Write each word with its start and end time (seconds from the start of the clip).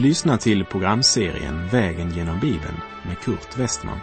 Du 0.00 0.06
lyssnar 0.06 0.36
till 0.36 0.64
programserien 0.64 1.68
Vägen 1.68 2.10
genom 2.10 2.40
Bibeln 2.40 2.76
med 3.06 3.18
Kurt 3.18 3.58
Westman. 3.58 3.98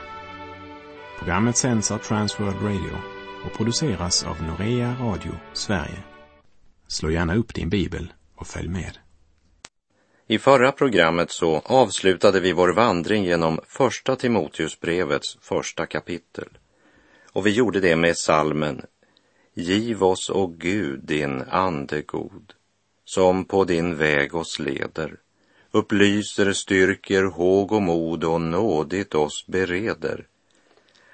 Programmet 1.20 1.58
sänds 1.58 1.92
av 1.92 1.98
Transworld 1.98 2.62
Radio 2.62 2.98
och 3.46 3.58
produceras 3.58 4.24
av 4.24 4.44
Norea 4.44 4.96
Radio 5.02 5.32
Sverige. 5.54 6.04
Slå 6.88 7.12
gärna 7.12 7.36
upp 7.36 7.54
din 7.54 7.70
bibel 7.70 8.14
och 8.36 8.48
följ 8.48 8.68
med. 8.68 8.98
I 10.28 10.40
förra 10.40 10.72
programmet 10.72 11.32
så 11.32 11.62
avslutade 11.66 12.40
vi 12.40 12.54
vår 12.54 12.70
vandring 12.70 13.24
genom 13.24 13.60
Första 13.68 14.16
Timoteusbrevets 14.16 15.38
första 15.42 15.86
kapitel. 15.86 16.48
Och 17.32 17.46
vi 17.46 17.52
gjorde 17.52 17.80
det 17.80 17.96
med 17.96 18.18
salmen 18.18 18.82
Giv 19.54 20.04
oss, 20.04 20.30
o 20.30 20.48
Gud, 20.48 21.00
din 21.04 21.42
ande 21.42 22.02
god, 22.02 22.54
som 23.06 23.46
på 23.46 23.64
din 23.64 23.98
väg 23.98 24.36
oss 24.36 24.60
leder, 24.60 25.18
upplyser, 25.72 26.54
styrker, 26.54 27.24
håg 27.24 27.72
och 27.72 27.82
mod 27.82 28.24
och 28.24 28.42
nådigt 28.42 29.16
oss 29.16 29.46
bereder, 29.48 30.28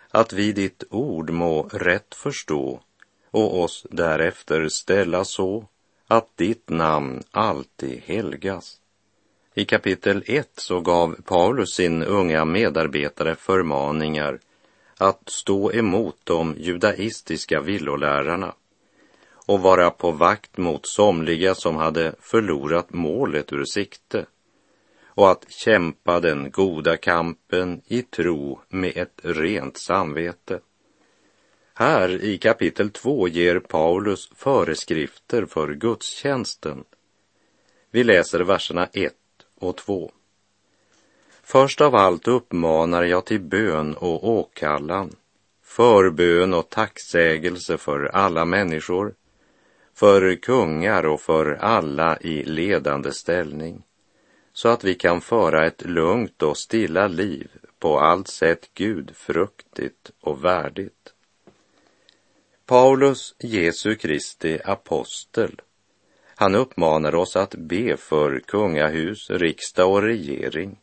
att 0.10 0.34
vi 0.34 0.52
ditt 0.52 0.84
ord 0.90 1.30
må 1.30 1.64
rätt 1.64 2.16
förstå 2.16 2.80
och 3.32 3.62
oss 3.62 3.86
därefter 3.90 4.70
ställa 4.70 5.26
så 5.26 5.68
att 6.08 6.38
ditt 6.38 6.70
namn 6.70 7.24
alltid 7.32 8.02
helgas. 8.06 8.80
I 9.54 9.66
kapitel 9.66 10.24
1 10.26 10.50
så 10.56 10.80
gav 10.80 11.16
Paulus 11.26 11.70
sin 11.74 12.04
unga 12.04 12.46
medarbetare 12.46 13.36
förmaningar 13.36 14.40
att 14.98 15.30
stå 15.30 15.72
emot 15.72 16.18
de 16.24 16.56
judaistiska 16.58 17.62
villolärarna 17.62 18.54
och 19.46 19.62
vara 19.62 19.90
på 19.92 20.12
vakt 20.12 20.58
mot 20.58 20.88
somliga 20.88 21.56
som 21.56 21.76
hade 21.76 22.16
förlorat 22.20 22.94
målet 22.94 23.54
ur 23.54 23.66
sikte 23.66 24.26
och 25.16 25.32
att 25.32 25.52
kämpa 25.52 26.20
den 26.20 26.52
goda 26.52 26.98
kampen 26.98 27.82
i 27.88 28.02
tro 28.02 28.60
med 28.70 28.98
ett 28.98 29.20
rent 29.24 29.78
samvete. 29.78 30.60
Här 31.74 32.24
i 32.24 32.38
kapitel 32.38 32.90
2 32.90 33.28
ger 33.28 33.60
Paulus 33.60 34.30
föreskrifter 34.36 35.46
för 35.46 35.74
gudstjänsten. 35.74 36.84
Vi 37.92 38.04
läser 38.04 38.40
verserna 38.40 38.88
1 38.94 39.14
och 39.60 39.78
2. 39.78 40.12
Först 41.44 41.82
av 41.82 41.96
allt 41.96 42.28
uppmanar 42.28 43.04
jag 43.04 43.26
till 43.26 43.42
bön 43.42 43.96
och 43.96 44.30
åkallan, 44.30 45.16
förbön 45.64 46.54
och 46.54 46.70
tacksägelse 46.70 47.78
för 47.78 48.06
alla 48.06 48.46
människor, 48.46 49.14
för 49.94 50.36
kungar 50.36 51.06
och 51.06 51.22
för 51.22 51.54
alla 51.54 52.18
i 52.22 52.44
ledande 52.44 53.12
ställning, 53.12 53.84
så 54.54 54.70
att 54.70 54.84
vi 54.84 54.96
kan 54.96 55.22
föra 55.22 55.66
ett 55.66 55.86
lugnt 55.86 56.42
och 56.44 56.58
stilla 56.58 57.08
liv 57.08 57.52
på 57.80 58.00
allt 58.00 58.28
sätt 58.28 58.74
gudfruktigt 58.74 60.12
och 60.22 60.46
värdigt. 60.46 61.14
Paulus, 62.66 63.36
Jesu 63.40 63.96
Kristi 63.96 64.60
apostel, 64.66 65.62
han 66.36 66.56
uppmanar 66.56 67.16
oss 67.16 67.36
att 67.36 67.56
be 67.56 67.98
för 67.98 68.40
kungahus, 68.40 69.30
riksdag 69.30 69.92
och 69.92 70.02
regering. 70.02 70.80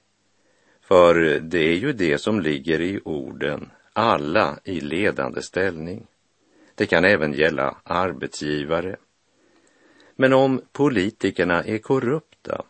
För 0.81 1.41
det 1.41 1.59
är 1.59 1.77
ju 1.77 1.93
det 1.93 2.19
som 2.19 2.41
ligger 2.41 2.81
i 2.81 3.01
orden, 3.05 3.71
alla 3.93 4.59
i 4.65 4.81
ledande 4.81 5.43
ställning. 5.43 6.07
Det 6.75 6.87
kan 6.87 7.05
även 7.05 7.33
gälla 7.33 7.77
arbetsgivare. 7.85 8.97
Men 10.17 10.33
om 10.33 10.63
politikerna 10.73 11.65
är 11.65 11.79
korrupta, 11.79 12.65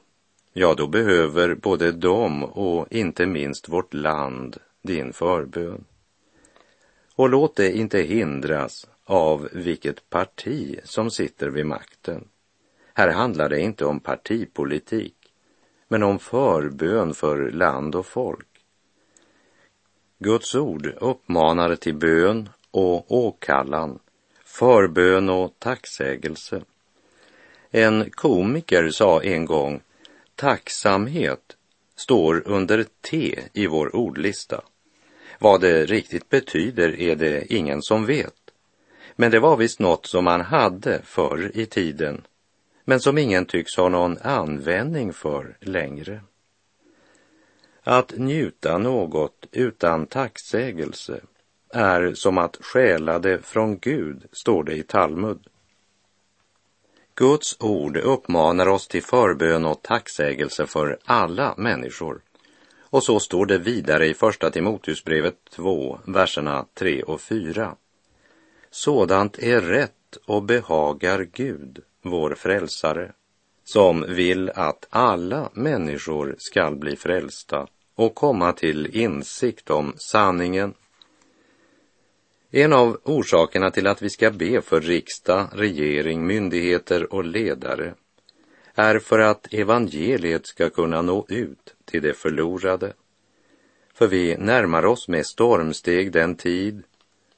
ja 0.52 0.74
då 0.74 0.86
behöver 0.86 1.54
både 1.54 1.92
de 1.92 2.44
och 2.44 2.86
inte 2.90 3.26
minst 3.26 3.68
vårt 3.68 3.94
land 3.94 4.56
din 4.82 5.12
förbön. 5.12 5.84
Och 7.14 7.28
låt 7.28 7.56
det 7.56 7.76
inte 7.76 7.98
hindras 7.98 8.86
av 9.04 9.48
vilket 9.52 10.10
parti 10.10 10.80
som 10.84 11.10
sitter 11.10 11.48
vid 11.48 11.66
makten. 11.66 12.28
Här 12.94 13.08
handlar 13.08 13.48
det 13.48 13.60
inte 13.60 13.84
om 13.84 14.00
partipolitik, 14.00 15.16
men 15.88 16.02
om 16.02 16.18
förbön 16.18 17.14
för 17.14 17.50
land 17.50 17.94
och 17.94 18.06
folk. 18.06 18.46
Guds 20.18 20.54
ord 20.54 20.94
uppmanar 21.00 21.76
till 21.76 21.94
bön 21.94 22.48
och 22.70 23.12
åkallan, 23.12 23.98
förbön 24.44 25.30
och 25.30 25.54
tacksägelse. 25.58 26.62
En 27.70 28.10
komiker 28.10 28.90
sa 28.90 29.22
en 29.22 29.44
gång, 29.44 29.80
tacksamhet 30.40 31.56
står 31.96 32.42
under 32.48 32.84
T 33.10 33.38
i 33.52 33.66
vår 33.66 33.96
ordlista. 33.96 34.60
Vad 35.38 35.60
det 35.60 35.86
riktigt 35.86 36.28
betyder 36.28 37.00
är 37.00 37.16
det 37.16 37.52
ingen 37.54 37.82
som 37.82 38.06
vet. 38.06 38.34
Men 39.16 39.30
det 39.30 39.40
var 39.40 39.56
visst 39.56 39.80
något 39.80 40.06
som 40.06 40.24
man 40.24 40.40
hade 40.40 41.02
förr 41.02 41.50
i 41.54 41.66
tiden 41.66 42.22
men 42.84 43.00
som 43.00 43.18
ingen 43.18 43.46
tycks 43.46 43.76
ha 43.76 43.88
någon 43.88 44.18
användning 44.18 45.12
för 45.12 45.56
längre. 45.60 46.20
Att 47.82 48.18
njuta 48.18 48.78
något 48.78 49.46
utan 49.52 50.06
tacksägelse 50.06 51.20
är 51.74 52.14
som 52.14 52.38
att 52.38 52.56
stjäla 52.60 53.18
det 53.18 53.46
från 53.46 53.78
Gud, 53.78 54.24
står 54.32 54.64
det 54.64 54.76
i 54.76 54.82
Talmud. 54.82 55.46
Guds 57.20 57.56
ord 57.60 57.96
uppmanar 57.96 58.66
oss 58.66 58.88
till 58.88 59.02
förbön 59.02 59.64
och 59.64 59.82
tacksägelse 59.82 60.66
för 60.66 60.98
alla 61.04 61.54
människor. 61.56 62.20
Och 62.80 63.02
så 63.02 63.20
står 63.20 63.46
det 63.46 63.58
vidare 63.58 64.06
i 64.06 64.14
Första 64.14 64.50
Timoteusbrevet 64.50 65.34
2, 65.50 65.98
verserna 66.06 66.66
3 66.74 67.02
och 67.02 67.20
4. 67.20 67.74
Sådant 68.70 69.38
är 69.38 69.60
rätt 69.60 70.16
och 70.26 70.42
behagar 70.42 71.26
Gud, 71.32 71.78
vår 72.02 72.34
frälsare, 72.34 73.12
som 73.64 74.04
vill 74.08 74.50
att 74.50 74.86
alla 74.90 75.50
människor 75.52 76.34
skall 76.38 76.76
bli 76.76 76.96
frälsta 76.96 77.66
och 77.94 78.14
komma 78.14 78.52
till 78.52 78.96
insikt 78.96 79.70
om 79.70 79.94
sanningen. 79.96 80.74
En 82.52 82.72
av 82.72 83.00
orsakerna 83.04 83.70
till 83.70 83.86
att 83.86 84.02
vi 84.02 84.10
ska 84.10 84.30
be 84.30 84.60
för 84.60 84.80
riksdag, 84.80 85.48
regering, 85.52 86.26
myndigheter 86.26 87.12
och 87.14 87.24
ledare 87.24 87.94
är 88.74 88.98
för 88.98 89.18
att 89.18 89.54
evangeliet 89.54 90.46
ska 90.46 90.70
kunna 90.70 91.02
nå 91.02 91.26
ut 91.28 91.74
till 91.84 92.02
de 92.02 92.12
förlorade. 92.12 92.92
För 93.94 94.06
vi 94.06 94.36
närmar 94.36 94.86
oss 94.86 95.08
med 95.08 95.26
stormsteg 95.26 96.12
den 96.12 96.36
tid 96.36 96.82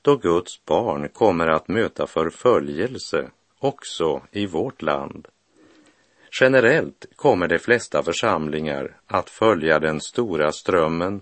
då 0.03 0.17
Guds 0.17 0.65
barn 0.65 1.09
kommer 1.09 1.47
att 1.49 1.69
möta 1.69 2.07
förföljelse 2.07 3.31
också 3.59 4.23
i 4.31 4.47
vårt 4.47 4.83
land. 4.83 5.29
Generellt 6.41 7.07
kommer 7.17 7.49
de 7.49 7.59
flesta 7.59 8.03
församlingar 8.03 8.97
att 9.07 9.31
följa 9.31 9.79
den 9.79 10.01
stora 10.01 10.53
strömmen 10.53 11.21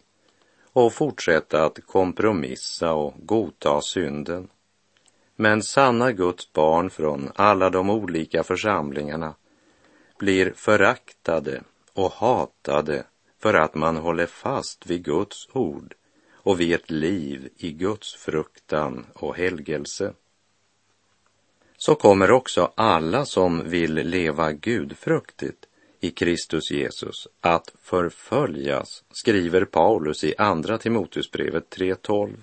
och 0.86 0.92
fortsätta 0.92 1.64
att 1.64 1.86
kompromissa 1.86 2.92
och 2.92 3.14
godta 3.18 3.80
synden. 3.80 4.48
Men 5.36 5.62
sanna 5.62 6.12
Guds 6.12 6.52
barn 6.52 6.90
från 6.90 7.32
alla 7.34 7.70
de 7.70 7.90
olika 7.90 8.42
församlingarna 8.42 9.34
blir 10.18 10.52
föraktade 10.56 11.62
och 11.92 12.12
hatade 12.12 13.04
för 13.38 13.54
att 13.54 13.74
man 13.74 13.96
håller 13.96 14.26
fast 14.26 14.86
vid 14.86 15.04
Guds 15.04 15.48
ord 15.52 15.94
och 16.32 16.60
vid 16.60 16.74
ett 16.74 16.90
liv 16.90 17.48
i 17.56 17.72
Guds 17.72 18.14
fruktan 18.14 19.06
och 19.14 19.36
helgelse 19.36 20.12
så 21.76 21.94
kommer 21.94 22.30
också 22.30 22.72
alla 22.74 23.24
som 23.24 23.68
vill 23.68 23.94
leva 23.94 24.52
gudfruktigt 24.52 25.66
i 26.00 26.10
Kristus 26.10 26.70
Jesus 26.70 27.28
att 27.40 27.72
förföljas, 27.82 29.04
skriver 29.10 29.64
Paulus 29.64 30.24
i 30.24 30.34
Andra 30.38 30.78
Timoteusbrevet 30.78 31.76
3.12. 31.76 32.36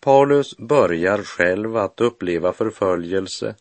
Paulus 0.00 0.56
börjar 0.56 1.22
själv 1.22 1.76
att 1.76 2.00
uppleva 2.00 2.52
förföljelse 2.52 3.54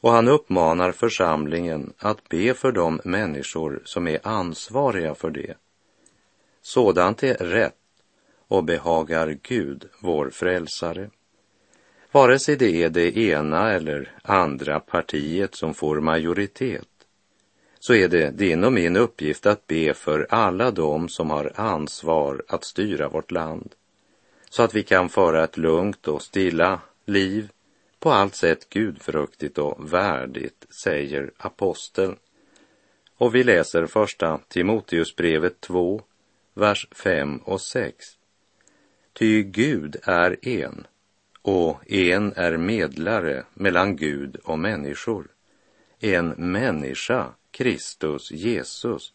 och 0.00 0.10
han 0.10 0.28
uppmanar 0.28 0.92
församlingen 0.92 1.92
att 1.98 2.28
be 2.28 2.54
för 2.54 2.72
de 2.72 3.00
människor 3.04 3.82
som 3.84 4.08
är 4.08 4.18
ansvariga 4.22 5.14
för 5.14 5.30
det. 5.30 5.54
Sådant 6.62 7.22
är 7.22 7.34
rätt 7.34 7.74
och 8.48 8.64
behagar 8.64 9.38
Gud, 9.42 9.88
vår 10.00 10.30
frälsare. 10.30 11.10
Vare 12.12 12.38
sig 12.38 12.56
det 12.56 12.82
är 12.82 12.88
det 12.88 13.16
ena 13.16 13.72
eller 13.72 14.18
andra 14.22 14.80
partiet 14.80 15.54
som 15.54 15.74
får 15.74 16.00
majoritet 16.00 16.97
så 17.80 17.94
är 17.94 18.08
det 18.08 18.30
din 18.30 18.64
och 18.64 18.72
min 18.72 18.96
uppgift 18.96 19.46
att 19.46 19.66
be 19.66 19.94
för 19.94 20.26
alla 20.30 20.70
dem 20.70 21.08
som 21.08 21.30
har 21.30 21.52
ansvar 21.54 22.42
att 22.48 22.64
styra 22.64 23.08
vårt 23.08 23.30
land 23.30 23.74
så 24.50 24.62
att 24.62 24.74
vi 24.74 24.82
kan 24.82 25.08
föra 25.08 25.44
ett 25.44 25.56
lugnt 25.56 26.08
och 26.08 26.22
stilla 26.22 26.80
liv 27.04 27.50
på 27.98 28.10
allt 28.10 28.34
sätt 28.34 28.68
gudfruktigt 28.68 29.58
och 29.58 29.92
värdigt, 29.92 30.66
säger 30.82 31.30
aposteln. 31.36 32.16
Och 33.16 33.34
vi 33.34 33.44
läser 33.44 33.86
första 33.86 34.40
Timoteusbrevet 34.48 35.60
2, 35.60 36.02
vers 36.54 36.88
5 36.90 37.38
och 37.38 37.60
6. 37.60 38.06
Ty 39.12 39.42
Gud 39.42 39.96
är 40.02 40.48
en, 40.48 40.86
och 41.42 41.92
en 41.92 42.32
är 42.36 42.56
medlare 42.56 43.44
mellan 43.54 43.96
Gud 43.96 44.36
och 44.36 44.58
människor. 44.58 45.26
En 46.00 46.28
människa, 46.28 47.34
Kristus 47.50 48.30
Jesus, 48.30 49.12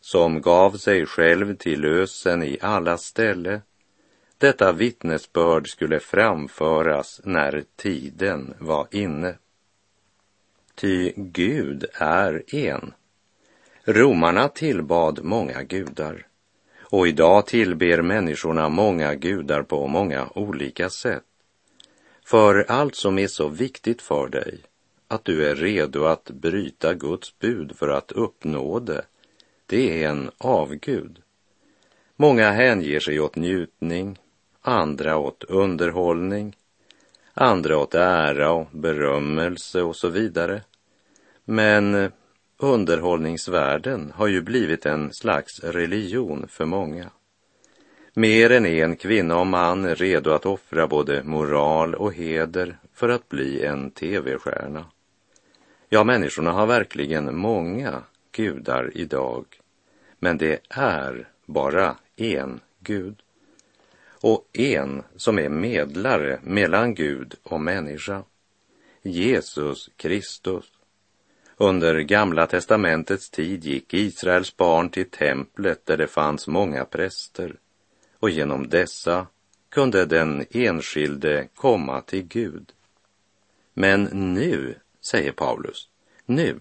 som 0.00 0.40
gav 0.40 0.76
sig 0.76 1.06
själv 1.06 1.56
till 1.56 1.80
lösen 1.80 2.42
i 2.42 2.58
alla 2.60 2.98
ställe. 2.98 3.60
Detta 4.38 4.72
vittnesbörd 4.72 5.68
skulle 5.68 6.00
framföras 6.00 7.20
när 7.24 7.64
tiden 7.76 8.54
var 8.58 8.88
inne. 8.90 9.34
Ty 10.74 11.12
Gud 11.16 11.84
är 11.94 12.54
en. 12.54 12.92
Romarna 13.84 14.48
tillbad 14.48 15.24
många 15.24 15.62
gudar 15.62 16.26
och 16.90 17.08
idag 17.08 17.46
tillber 17.46 18.02
människorna 18.02 18.68
många 18.68 19.14
gudar 19.14 19.62
på 19.62 19.86
många 19.86 20.28
olika 20.34 20.90
sätt. 20.90 21.24
För 22.24 22.64
allt 22.68 22.94
som 22.94 23.18
är 23.18 23.26
så 23.26 23.48
viktigt 23.48 24.02
för 24.02 24.28
dig, 24.28 24.60
att 25.08 25.24
du 25.24 25.46
är 25.50 25.54
redo 25.54 26.04
att 26.04 26.30
bryta 26.30 26.94
Guds 26.94 27.38
bud 27.38 27.76
för 27.76 27.88
att 27.88 28.12
uppnå 28.12 28.78
det, 28.78 29.02
det 29.66 30.04
är 30.04 30.08
en 30.08 30.30
avgud. 30.38 31.22
Många 32.16 32.50
hänger 32.50 33.00
sig 33.00 33.20
åt 33.20 33.36
njutning, 33.36 34.18
andra 34.62 35.16
åt 35.16 35.44
underhållning, 35.44 36.56
andra 37.34 37.78
åt 37.78 37.94
ära 37.94 38.50
och 38.50 38.66
berömmelse 38.72 39.82
och 39.82 39.96
så 39.96 40.08
vidare. 40.08 40.62
Men 41.44 42.12
underhållningsvärlden 42.58 44.12
har 44.14 44.26
ju 44.26 44.42
blivit 44.42 44.86
en 44.86 45.12
slags 45.12 45.60
religion 45.60 46.48
för 46.48 46.64
många. 46.64 47.10
Mer 48.14 48.50
än 48.52 48.66
en 48.66 48.96
kvinna 48.96 49.38
och 49.38 49.46
man 49.46 49.84
är 49.84 49.94
redo 49.94 50.30
att 50.30 50.46
offra 50.46 50.86
både 50.86 51.22
moral 51.22 51.94
och 51.94 52.12
heder 52.12 52.78
för 52.94 53.08
att 53.08 53.28
bli 53.28 53.64
en 53.64 53.90
tv-stjärna. 53.90 54.84
Ja, 55.88 56.04
människorna 56.04 56.52
har 56.52 56.66
verkligen 56.66 57.36
många 57.36 58.02
gudar 58.32 58.90
idag, 58.94 59.44
men 60.18 60.38
det 60.38 60.60
är 60.68 61.28
bara 61.46 61.96
en 62.16 62.60
Gud. 62.80 63.22
Och 64.20 64.48
en 64.52 65.02
som 65.16 65.38
är 65.38 65.48
medlare 65.48 66.40
mellan 66.42 66.94
Gud 66.94 67.34
och 67.42 67.60
människa, 67.60 68.22
Jesus 69.02 69.90
Kristus. 69.96 70.64
Under 71.56 72.00
Gamla 72.00 72.46
testamentets 72.46 73.30
tid 73.30 73.64
gick 73.64 73.94
Israels 73.94 74.56
barn 74.56 74.90
till 74.90 75.10
templet 75.10 75.86
där 75.86 75.96
det 75.96 76.06
fanns 76.06 76.46
många 76.46 76.84
präster 76.84 77.56
och 78.18 78.30
genom 78.30 78.68
dessa 78.68 79.26
kunde 79.68 80.06
den 80.06 80.46
enskilde 80.50 81.48
komma 81.54 82.00
till 82.00 82.22
Gud. 82.22 82.72
Men 83.74 84.04
nu, 84.04 84.74
säger 85.10 85.32
Paulus, 85.32 85.88
nu 86.26 86.60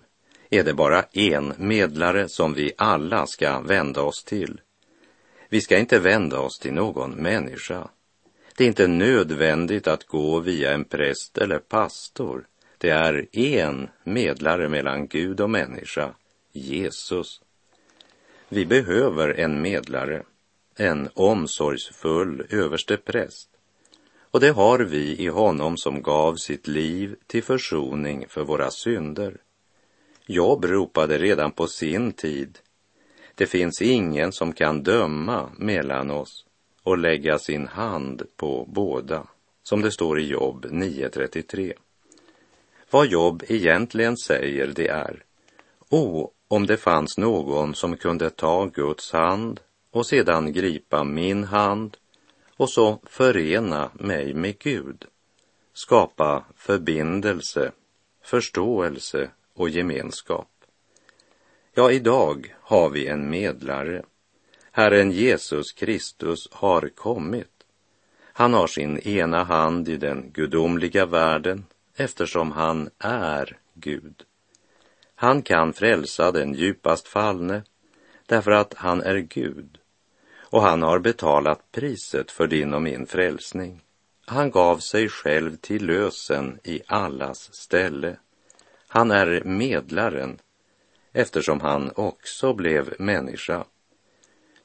är 0.50 0.64
det 0.64 0.74
bara 0.74 1.04
en 1.04 1.54
medlare 1.58 2.30
som 2.30 2.54
vi 2.54 2.72
alla 2.78 3.28
ska 3.28 3.60
vända 3.60 4.02
oss 4.02 4.24
till. 4.24 4.62
Vi 5.50 5.62
ska 5.62 5.78
inte 5.78 6.00
vända 6.00 6.40
oss 6.40 6.60
till 6.60 6.74
någon 6.74 7.12
människa. 7.12 7.88
Det 8.58 8.64
är 8.64 8.68
inte 8.68 8.88
nödvändigt 8.88 9.88
att 9.88 10.04
gå 10.04 10.40
via 10.40 10.74
en 10.74 10.84
präst 10.84 11.38
eller 11.38 11.60
pastor. 11.60 12.48
Det 12.78 12.90
är 12.90 13.28
en 13.38 13.90
medlare 14.04 14.70
mellan 14.70 15.08
Gud 15.08 15.42
och 15.42 15.50
människa, 15.50 16.14
Jesus. 16.52 17.42
Vi 18.50 18.66
behöver 18.66 19.40
en 19.40 19.62
medlare, 19.62 20.24
en 20.76 21.10
omsorgsfull 21.14 22.48
överste 22.50 22.98
präst. 22.98 23.50
Och 24.32 24.40
det 24.40 24.50
har 24.50 24.80
vi 24.80 25.18
i 25.18 25.28
honom 25.28 25.78
som 25.78 26.02
gav 26.02 26.36
sitt 26.36 26.68
liv 26.68 27.16
till 27.28 27.44
försoning 27.44 28.26
för 28.30 28.44
våra 28.44 28.72
synder. 28.72 29.38
Job 30.26 30.66
ropade 30.66 31.18
redan 31.18 31.52
på 31.52 31.68
sin 31.68 32.12
tid. 32.12 32.60
Det 33.36 33.46
finns 33.46 33.82
ingen 33.82 34.32
som 34.32 34.54
kan 34.54 34.84
döma 34.84 35.50
mellan 35.58 36.12
oss 36.12 36.46
och 36.84 36.98
lägga 36.98 37.40
sin 37.40 37.68
hand 37.68 38.24
på 38.36 38.66
båda, 38.68 39.28
som 39.64 39.82
det 39.82 39.92
står 39.92 40.20
i 40.20 40.28
Job 40.28 40.66
9.33. 40.66 41.74
Vad 42.92 43.08
Job 43.08 43.44
egentligen 43.48 44.18
säger 44.18 44.68
det 44.68 44.88
är, 44.88 45.24
o, 45.90 46.32
om 46.48 46.66
det 46.66 46.78
fanns 46.78 47.18
någon 47.18 47.76
som 47.76 47.98
kunde 47.98 48.30
ta 48.30 48.66
Guds 48.66 49.12
hand 49.12 49.60
och 49.92 50.06
sedan 50.06 50.54
gripa 50.54 51.04
min 51.04 51.44
hand 51.44 51.98
och 52.58 52.70
så 52.70 53.00
förena 53.04 53.92
mig 53.94 54.34
med 54.34 54.60
Gud, 54.60 55.06
skapa 55.74 56.46
förbindelse, 56.56 57.72
förståelse 58.24 59.30
och 59.54 59.70
gemenskap. 59.70 60.50
Ja, 61.74 61.92
idag 61.92 62.56
har 62.62 62.90
vi 62.90 63.08
en 63.08 63.30
medlare. 63.30 64.04
Herren 64.72 65.12
Jesus 65.12 65.72
Kristus 65.72 66.48
har 66.52 66.90
kommit. 66.96 67.52
Han 68.24 68.54
har 68.54 68.68
sin 68.68 69.00
ena 69.00 69.44
hand 69.44 69.90
i 69.90 69.98
den 69.98 70.32
gudomliga 70.32 71.06
världen 71.06 71.66
eftersom 71.96 72.52
han 72.52 72.90
är 73.00 73.58
Gud. 73.74 74.24
Han 75.16 75.42
kan 75.42 75.74
frälsa 75.74 76.32
den 76.32 76.54
djupast 76.54 77.08
fallne 77.08 77.64
därför 78.26 78.52
att 78.52 78.74
han 78.74 79.02
är 79.02 79.18
Gud 79.18 79.78
och 80.50 80.62
han 80.62 80.82
har 80.82 81.00
betalat 81.00 81.72
priset 81.72 82.32
för 82.32 82.48
din 82.48 82.74
och 82.74 82.82
min 82.82 83.08
frälsning. 83.08 83.82
Han 84.26 84.52
gav 84.52 84.78
sig 84.78 85.10
själv 85.10 85.56
till 85.56 85.86
lösen 85.86 86.60
i 86.64 86.82
allas 86.88 87.54
ställe. 87.56 88.18
Han 88.88 89.12
är 89.12 89.44
medlaren 89.44 90.40
eftersom 91.14 91.62
han 91.62 91.92
också 91.96 92.54
blev 92.54 92.94
människa. 93.00 93.66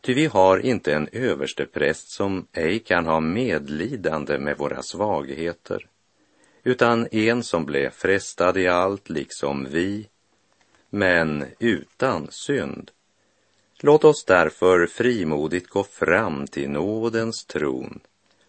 Ty 0.01 0.15
vi 0.15 0.27
har 0.27 0.59
inte 0.59 0.95
en 0.95 1.09
överstepräst 1.13 2.09
som 2.11 2.47
ej 2.53 2.79
kan 2.79 3.07
ha 3.07 3.21
medlidande 3.21 4.39
med 4.39 4.59
våra 4.59 4.83
svagheter, 4.83 5.87
utan 6.65 7.09
en 7.13 7.43
som 7.43 7.65
blev 7.65 7.91
frestad 7.91 8.57
i 8.57 8.69
allt 8.69 9.11
liksom 9.11 9.67
vi, 9.71 10.09
men 10.91 11.45
utan 11.59 12.29
synd. 12.31 12.91
Låt 13.85 14.05
oss 14.05 14.25
därför 14.25 14.87
frimodigt 14.87 15.69
gå 15.69 15.85
fram 15.85 16.47
till 16.47 16.71
nådens 16.71 17.45
tron 17.45 18.01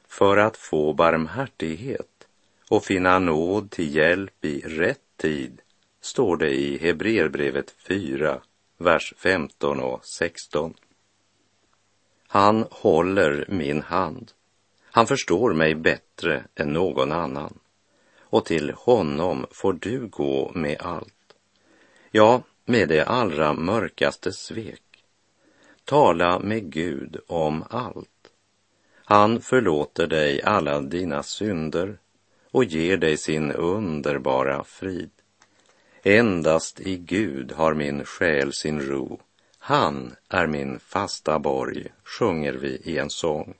för 0.08 0.38
att 0.38 0.58
få 0.58 0.94
barmhärtighet 0.94 2.28
och 2.70 2.86
finna 2.86 3.20
nåd 3.20 3.72
till 3.72 3.96
hjälp 3.96 4.46
i 4.46 4.60
rätt 4.60 5.18
tid, 5.18 5.62
står 6.02 6.38
det 6.38 6.50
i 6.50 6.78
Hebreerbrevet 6.78 7.76
4, 7.88 8.42
vers 8.78 9.14
15 9.18 9.80
och 9.80 10.06
16. 10.06 10.74
Han 12.28 12.66
håller 12.72 13.46
min 13.50 13.82
hand. 13.82 14.32
Han 14.84 15.08
förstår 15.08 15.54
mig 15.54 15.76
bättre 15.76 16.44
än 16.56 16.74
någon 16.74 17.12
annan. 17.12 17.60
Och 18.20 18.46
till 18.46 18.72
honom 18.72 19.46
får 19.52 19.74
du 19.74 20.08
gå 20.08 20.52
med 20.56 20.82
allt. 20.82 21.36
Ja, 22.12 22.44
med 22.66 22.90
det 22.90 23.04
allra 23.06 23.54
mörkaste 23.54 24.32
svek. 24.32 24.83
Tala 25.86 26.40
med 26.40 26.72
Gud 26.72 27.18
om 27.28 27.64
allt. 27.70 28.10
Han 29.06 29.42
förlåter 29.42 30.08
dig 30.08 30.42
alla 30.42 30.82
dina 30.82 31.24
synder 31.24 31.98
och 32.52 32.64
ger 32.64 32.98
dig 32.98 33.18
sin 33.18 33.52
underbara 33.52 34.64
frid. 34.64 35.10
Endast 36.04 36.80
i 36.80 36.98
Gud 36.98 37.52
har 37.52 37.74
min 37.74 38.06
själ 38.06 38.54
sin 38.54 38.82
ro. 38.82 39.22
Han 39.58 40.16
är 40.30 40.48
min 40.48 40.80
fasta 40.80 41.40
borg, 41.40 41.88
sjunger 42.04 42.54
vi 42.54 42.82
i 42.84 42.98
en 42.98 43.10
sång. 43.10 43.54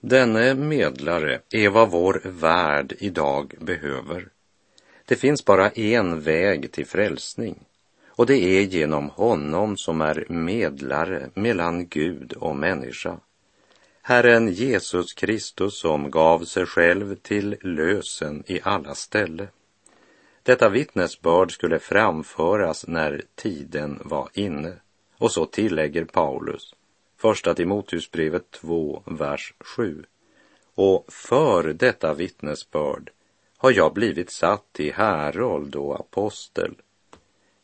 Denne 0.00 0.54
medlare 0.54 1.40
är 1.50 1.68
vad 1.68 1.90
vår 1.90 2.20
värld 2.24 2.94
idag 2.98 3.54
behöver. 3.60 4.28
Det 5.04 5.16
finns 5.16 5.44
bara 5.44 5.70
en 5.70 6.20
väg 6.20 6.72
till 6.72 6.86
frälsning 6.86 7.64
och 8.16 8.26
det 8.26 8.38
är 8.38 8.62
genom 8.62 9.10
honom 9.10 9.76
som 9.76 10.00
är 10.00 10.24
medlare 10.28 11.30
mellan 11.34 11.88
Gud 11.88 12.32
och 12.32 12.56
människa. 12.56 13.18
Herren 14.02 14.48
Jesus 14.48 15.12
Kristus 15.12 15.80
som 15.80 16.10
gav 16.10 16.44
sig 16.44 16.66
själv 16.66 17.14
till 17.14 17.56
lösen 17.60 18.44
i 18.46 18.60
alla 18.62 18.94
ställe. 18.94 19.48
Detta 20.42 20.68
vittnesbörd 20.68 21.52
skulle 21.52 21.78
framföras 21.78 22.86
när 22.86 23.22
tiden 23.34 24.00
var 24.04 24.28
inne. 24.32 24.72
Och 25.18 25.32
så 25.32 25.46
tillägger 25.46 26.04
Paulus, 26.04 26.74
första 27.16 27.54
Timoteusbrevet 27.54 28.50
2, 28.50 29.02
vers 29.06 29.54
7. 29.60 30.04
Och 30.74 31.04
för 31.08 31.72
detta 31.72 32.14
vittnesbörd 32.14 33.10
har 33.56 33.72
jag 33.72 33.94
blivit 33.94 34.30
satt 34.30 34.80
i 34.80 34.90
härold 34.90 35.76
och 35.76 36.00
apostel 36.00 36.74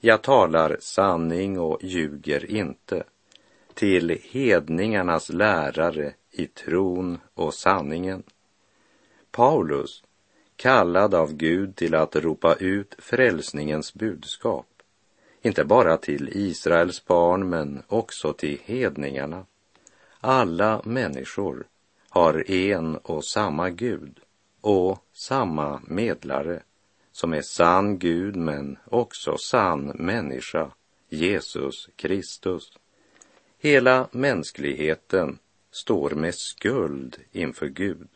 jag 0.03 0.23
talar 0.23 0.77
sanning 0.81 1.59
och 1.59 1.79
ljuger 1.83 2.51
inte 2.51 3.03
till 3.75 4.19
hedningarnas 4.23 5.29
lärare 5.29 6.15
i 6.31 6.47
tron 6.47 7.19
och 7.35 7.55
sanningen. 7.55 8.23
Paulus, 9.31 10.03
kallad 10.57 11.15
av 11.15 11.33
Gud 11.33 11.77
till 11.77 11.95
att 11.95 12.17
ropa 12.17 12.55
ut 12.55 12.95
frälsningens 12.99 13.95
budskap, 13.95 14.67
inte 15.43 15.65
bara 15.65 15.97
till 15.97 16.31
Israels 16.33 17.07
barn 17.07 17.49
men 17.49 17.83
också 17.89 18.33
till 18.33 18.59
hedningarna. 18.65 19.47
Alla 20.21 20.83
människor 20.85 21.67
har 22.09 22.51
en 22.51 22.97
och 22.97 23.25
samma 23.25 23.71
Gud 23.71 24.21
och 24.61 25.05
samma 25.13 25.81
medlare 25.87 26.63
som 27.21 27.33
är 27.33 27.43
sann 27.43 27.99
Gud 27.99 28.37
men 28.37 28.79
också 28.85 29.37
sann 29.37 29.85
människa, 29.95 30.71
Jesus 31.09 31.89
Kristus. 31.97 32.73
Hela 33.59 34.09
mänskligheten 34.13 35.39
står 35.71 36.11
med 36.11 36.35
skuld 36.35 37.17
inför 37.33 37.67
Gud. 37.67 38.09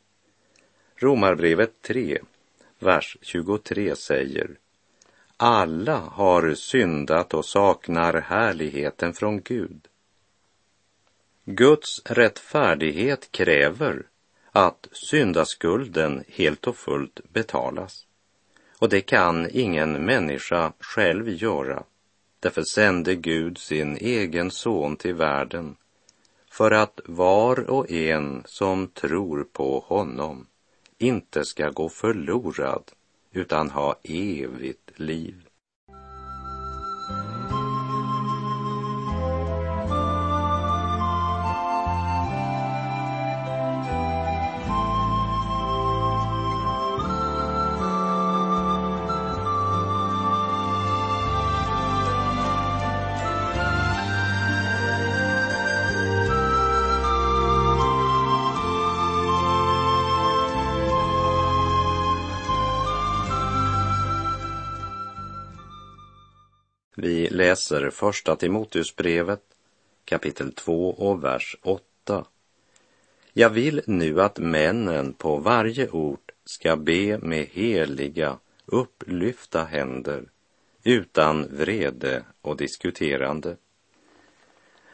Romarbrevet 0.96 1.82
3, 1.82 2.18
vers 2.78 3.16
23 3.22 3.96
säger 3.96 4.50
alla 5.36 5.96
har 5.98 6.54
syndat 6.54 7.34
och 7.34 7.44
saknar 7.44 8.14
härligheten 8.14 9.14
från 9.14 9.40
Gud. 9.40 9.88
Guds 11.44 12.02
rättfärdighet 12.04 13.32
kräver 13.32 14.06
att 14.52 14.88
syndaskulden 14.92 16.24
helt 16.28 16.66
och 16.66 16.76
fullt 16.76 17.20
betalas. 17.32 18.06
Och 18.78 18.88
det 18.88 19.00
kan 19.00 19.48
ingen 19.50 20.04
människa 20.04 20.72
själv 20.80 21.28
göra. 21.28 21.82
Därför 22.40 22.62
sände 22.62 23.14
Gud 23.14 23.58
sin 23.58 23.96
egen 23.96 24.50
son 24.50 24.96
till 24.96 25.14
världen 25.14 25.76
för 26.50 26.70
att 26.70 27.00
var 27.04 27.70
och 27.70 27.90
en 27.90 28.42
som 28.46 28.88
tror 28.88 29.44
på 29.52 29.84
honom 29.86 30.46
inte 30.98 31.44
ska 31.44 31.70
gå 31.70 31.88
förlorad 31.88 32.92
utan 33.32 33.70
ha 33.70 33.96
evigt 34.02 34.90
liv. 34.94 35.43
Läser 67.34 67.90
första 67.90 68.36
Timoteusbrevet 68.36 69.42
kapitel 70.04 70.52
2 70.52 70.90
och 70.90 71.24
vers 71.24 71.56
8. 71.62 72.24
Jag 73.32 73.50
vill 73.50 73.82
nu 73.86 74.22
att 74.22 74.38
männen 74.38 75.12
på 75.12 75.36
varje 75.36 75.88
ort 75.88 76.30
ska 76.44 76.76
be 76.76 77.18
med 77.18 77.46
heliga, 77.52 78.38
upplyfta 78.66 79.64
händer 79.64 80.24
utan 80.84 81.56
vrede 81.56 82.22
och 82.40 82.56
diskuterande. 82.56 83.56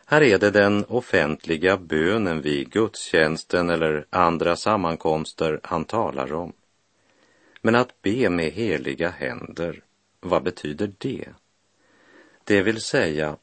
Här 0.04 0.22
är 0.22 0.38
det 0.38 0.50
den 0.50 0.84
offentliga 0.84 1.76
bönen 1.76 2.42
vid 2.42 2.70
gudstjänsten 2.70 3.70
eller 3.70 4.06
andra 4.10 4.56
sammankomster 4.56 5.60
han 5.62 5.84
talar 5.84 6.32
om. 6.32 6.52
Men 7.62 7.74
att 7.74 8.02
be 8.02 8.30
med 8.30 8.50
heliga 8.50 9.08
händer, 9.10 9.82
vad 10.20 10.42
betyder 10.42 10.92
det? 10.98 11.28
Det 12.50 12.62
vill 12.62 12.80
säga, 12.80 13.36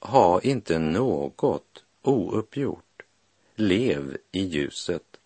ha 0.00 0.40
inte 0.40 0.78
något 0.78 1.84
ouppgjort. 2.02 3.02
Lev 3.54 4.16
i 4.32 4.40
ljuset. 4.40 5.20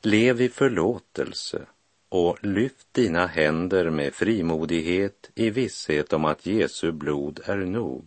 Lev 0.00 0.40
i 0.40 0.48
förlåtelse 0.48 1.66
och 2.08 2.44
lyft 2.44 2.86
dina 2.92 3.26
händer 3.26 3.90
med 3.90 4.14
frimodighet 4.14 5.30
i 5.34 5.50
visshet 5.50 6.12
om 6.12 6.24
att 6.24 6.46
Jesu 6.46 6.92
blod 6.92 7.40
är 7.44 7.56
nog, 7.56 8.04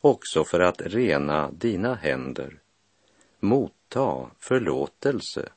också 0.00 0.44
för 0.44 0.60
att 0.60 0.80
rena 0.80 1.50
dina 1.50 1.94
händer. 1.94 2.58
Motta 3.40 4.30
förlåtelse. 4.38 5.48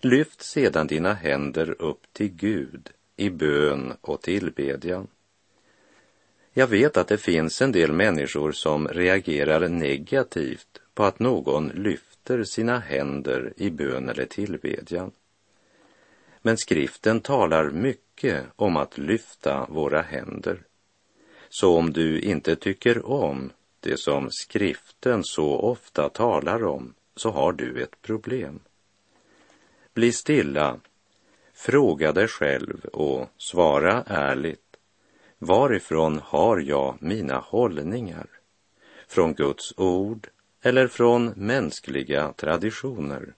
Lyft 0.00 0.42
sedan 0.42 0.86
dina 0.86 1.12
händer 1.12 1.82
upp 1.82 2.12
till 2.12 2.28
Gud 2.28 2.90
i 3.16 3.30
bön 3.30 3.96
och 4.00 4.22
tillbedjan. 4.22 5.08
Jag 6.54 6.66
vet 6.66 6.96
att 6.96 7.08
det 7.08 7.18
finns 7.18 7.62
en 7.62 7.72
del 7.72 7.92
människor 7.92 8.52
som 8.52 8.88
reagerar 8.88 9.68
negativt 9.68 10.80
på 10.94 11.04
att 11.04 11.18
någon 11.18 11.68
lyfter 11.68 12.44
sina 12.44 12.78
händer 12.78 13.52
i 13.56 13.70
bön 13.70 14.08
eller 14.08 14.24
tillbedjan. 14.24 15.12
Men 16.42 16.56
skriften 16.56 17.20
talar 17.20 17.70
mycket 17.70 18.44
om 18.56 18.76
att 18.76 18.98
lyfta 18.98 19.66
våra 19.68 20.02
händer. 20.02 20.62
Så 21.48 21.78
om 21.78 21.92
du 21.92 22.20
inte 22.20 22.56
tycker 22.56 23.06
om 23.06 23.50
det 23.80 24.00
som 24.00 24.28
skriften 24.30 25.24
så 25.24 25.58
ofta 25.58 26.08
talar 26.08 26.64
om, 26.64 26.94
så 27.16 27.30
har 27.30 27.52
du 27.52 27.82
ett 27.82 28.02
problem. 28.02 28.60
Bli 29.94 30.12
stilla, 30.12 30.80
fråga 31.54 32.12
dig 32.12 32.28
själv 32.28 32.84
och 32.84 33.28
svara 33.36 34.04
ärligt. 34.06 34.61
Varifrån 35.44 36.20
har 36.24 36.58
jag 36.58 36.96
mina 37.00 37.38
hållningar? 37.38 38.26
Från 39.08 39.34
Guds 39.34 39.74
ord 39.76 40.28
eller 40.62 40.88
från 40.88 41.26
mänskliga 41.36 42.32
traditioner? 42.32 43.34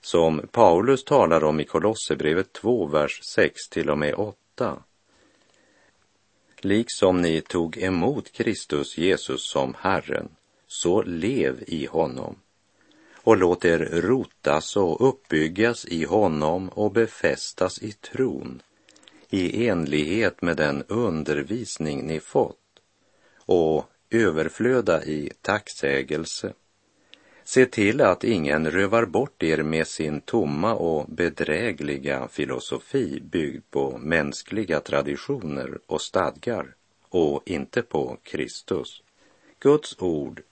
Som 0.00 0.48
Paulus 0.52 1.04
talar 1.04 1.44
om 1.44 1.60
i 1.60 1.64
Kolosserbrevet 1.64 2.52
2, 2.52 2.86
vers 2.86 3.20
6 3.22 3.68
till 3.68 3.90
och 3.90 3.98
med 3.98 4.14
8. 4.14 4.82
Liksom 6.60 7.22
ni 7.22 7.40
tog 7.40 7.76
emot 7.78 8.32
Kristus 8.32 8.98
Jesus 8.98 9.50
som 9.50 9.74
Herren, 9.78 10.28
så 10.66 11.02
lev 11.02 11.64
i 11.66 11.86
honom 11.86 12.36
och 13.14 13.36
låt 13.36 13.64
er 13.64 13.78
rotas 13.78 14.76
och 14.76 15.08
uppbyggas 15.08 15.86
i 15.86 16.04
honom 16.04 16.68
och 16.68 16.92
befästas 16.92 17.82
i 17.82 17.92
tron 17.92 18.62
i 19.34 19.68
enlighet 19.68 20.42
med 20.42 20.56
den 20.56 20.84
undervisning 20.88 22.06
ni 22.06 22.20
fått 22.20 22.56
och 23.36 23.84
överflöda 24.10 25.04
i 25.04 25.30
tacksägelse. 25.40 26.52
Se 27.44 27.66
till 27.66 28.00
att 28.00 28.24
ingen 28.24 28.70
rövar 28.70 29.04
bort 29.04 29.42
er 29.42 29.62
med 29.62 29.86
sin 29.86 30.20
tomma 30.20 30.74
och 30.74 31.08
bedrägliga 31.08 32.28
filosofi 32.28 33.20
byggd 33.20 33.62
på 33.70 33.98
mänskliga 33.98 34.80
traditioner 34.80 35.78
och 35.86 36.00
stadgar 36.00 36.74
och 37.08 37.42
inte 37.46 37.82
på 37.82 38.16
Kristus. 38.22 39.02
Guds 39.58 39.96
ord 39.98 40.42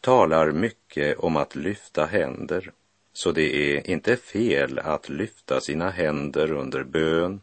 talar 0.00 0.50
mycket 0.50 1.18
om 1.18 1.36
att 1.36 1.56
lyfta 1.56 2.06
händer, 2.06 2.72
så 3.12 3.32
det 3.32 3.76
är 3.76 3.90
inte 3.90 4.16
fel 4.16 4.78
att 4.78 5.08
lyfta 5.08 5.60
sina 5.60 5.90
händer 5.90 6.52
under 6.52 6.84
bön 6.84 7.40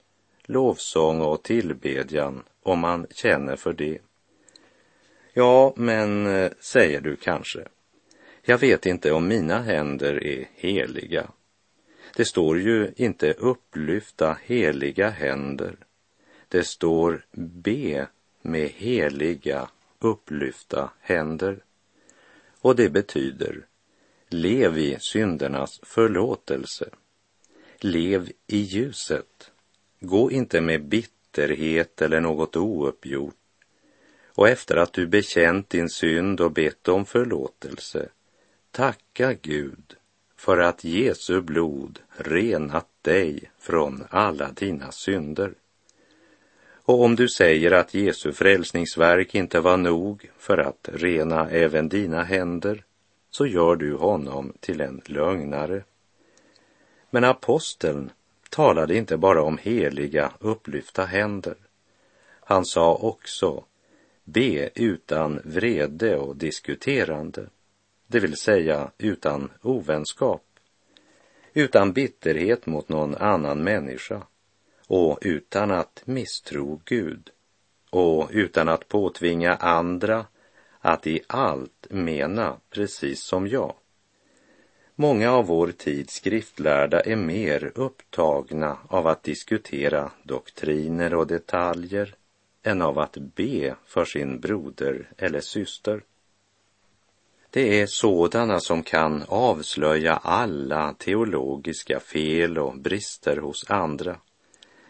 lovsång 0.47 1.21
och 1.21 1.43
tillbedjan 1.43 2.43
om 2.63 2.79
man 2.79 3.07
känner 3.09 3.55
för 3.55 3.73
det. 3.73 3.99
Ja, 5.33 5.73
men 5.75 6.27
eh, 6.27 6.51
säger 6.59 7.01
du 7.01 7.15
kanske, 7.15 7.67
jag 8.41 8.57
vet 8.57 8.85
inte 8.85 9.11
om 9.11 9.27
mina 9.27 9.61
händer 9.61 10.23
är 10.23 10.49
heliga. 10.55 11.29
Det 12.15 12.25
står 12.25 12.59
ju 12.59 12.91
inte 12.95 13.33
upplyfta 13.33 14.37
heliga 14.43 15.09
händer. 15.09 15.75
Det 16.47 16.63
står 16.63 17.25
be 17.31 18.07
med 18.41 18.69
heliga 18.69 19.69
upplyfta 19.99 20.89
händer. 21.01 21.59
Och 22.61 22.75
det 22.75 22.89
betyder 22.89 23.65
lev 24.29 24.77
i 24.77 24.97
syndernas 24.99 25.79
förlåtelse. 25.83 26.89
Lev 27.79 28.31
i 28.47 28.57
ljuset. 28.57 29.51
Gå 29.99 30.31
inte 30.31 30.61
med 30.61 30.83
bitterhet 30.83 32.01
eller 32.01 32.21
något 32.21 32.55
ouppgjort. 32.55 33.35
Och 34.25 34.49
efter 34.49 34.75
att 34.77 34.93
du 34.93 35.07
bekänt 35.07 35.69
din 35.69 35.89
synd 35.89 36.41
och 36.41 36.51
bett 36.51 36.87
om 36.87 37.05
förlåtelse, 37.05 38.09
tacka 38.71 39.33
Gud 39.33 39.95
för 40.35 40.57
att 40.57 40.83
Jesu 40.83 41.41
blod 41.41 41.99
renat 42.09 42.87
dig 43.01 43.51
från 43.59 44.03
alla 44.09 44.51
dina 44.51 44.91
synder. 44.91 45.53
Och 46.87 47.03
om 47.03 47.15
du 47.15 47.29
säger 47.29 47.71
att 47.71 47.93
Jesu 47.93 48.31
frälsningsverk 48.31 49.35
inte 49.35 49.59
var 49.59 49.77
nog 49.77 50.29
för 50.37 50.57
att 50.57 50.89
rena 50.93 51.49
även 51.49 51.89
dina 51.89 52.23
händer, 52.23 52.83
så 53.29 53.45
gör 53.45 53.75
du 53.75 53.93
honom 53.93 54.53
till 54.59 54.81
en 54.81 55.01
lögnare. 55.05 55.83
Men 57.09 57.23
aposteln 57.23 58.11
talade 58.49 58.95
inte 58.95 59.17
bara 59.17 59.43
om 59.43 59.57
heliga, 59.57 60.31
upplyfta 60.39 61.05
händer. 61.05 61.55
Han 62.39 62.65
sa 62.65 62.95
också, 62.95 63.63
be 64.23 64.69
utan 64.75 65.41
vrede 65.43 66.17
och 66.17 66.35
diskuterande, 66.35 67.49
det 68.07 68.19
vill 68.19 68.37
säga 68.37 68.91
utan 68.97 69.49
ovänskap, 69.61 70.43
utan 71.53 71.93
bitterhet 71.93 72.65
mot 72.65 72.89
någon 72.89 73.15
annan 73.15 73.63
människa 73.63 74.21
och 74.87 75.19
utan 75.21 75.71
att 75.71 76.01
misstro 76.05 76.81
Gud 76.85 77.29
och 77.89 78.29
utan 78.31 78.69
att 78.69 78.87
påtvinga 78.87 79.55
andra 79.55 80.25
att 80.79 81.07
i 81.07 81.19
allt 81.27 81.87
mena 81.89 82.57
precis 82.69 83.23
som 83.23 83.47
jag. 83.47 83.73
Många 84.99 85.31
av 85.31 85.45
vår 85.45 85.71
tids 85.71 86.13
skriftlärda 86.13 86.99
är 86.99 87.15
mer 87.15 87.71
upptagna 87.75 88.77
av 88.87 89.07
att 89.07 89.23
diskutera 89.23 90.11
doktriner 90.23 91.13
och 91.13 91.27
detaljer 91.27 92.15
än 92.63 92.81
av 92.81 92.99
att 92.99 93.17
be 93.17 93.75
för 93.85 94.05
sin 94.05 94.39
broder 94.39 95.11
eller 95.17 95.39
syster. 95.39 96.03
Det 97.49 97.81
är 97.81 97.87
sådana 97.87 98.59
som 98.59 98.83
kan 98.83 99.23
avslöja 99.27 100.15
alla 100.15 100.93
teologiska 100.93 101.99
fel 101.99 102.57
och 102.57 102.77
brister 102.77 103.37
hos 103.37 103.69
andra, 103.69 104.17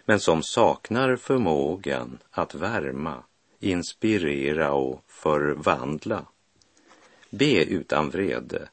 men 0.06 0.20
som 0.20 0.44
saknar 0.44 1.16
förmågan 1.16 2.18
att 2.32 2.56
värma, 2.56 3.24
inspirera 3.60 4.72
och 4.72 5.04
förvandla. 5.08 6.26
Be 7.30 7.64
utan 7.64 8.10
vrede, 8.10 8.70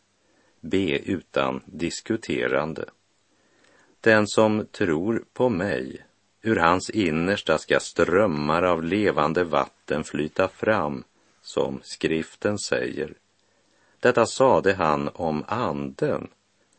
be 0.64 0.98
utan 0.98 1.62
diskuterande. 1.66 2.84
Den 4.00 4.28
som 4.28 4.66
tror 4.72 5.24
på 5.32 5.48
mig, 5.48 6.04
ur 6.42 6.56
hans 6.56 6.90
innersta 6.90 7.58
ska 7.58 7.80
strömmar 7.80 8.62
av 8.62 8.84
levande 8.84 9.44
vatten 9.44 10.04
flyta 10.04 10.48
fram, 10.48 11.04
som 11.42 11.80
skriften 11.82 12.58
säger. 12.58 13.14
Detta 14.00 14.26
sade 14.26 14.74
han 14.74 15.10
om 15.14 15.44
anden, 15.48 16.28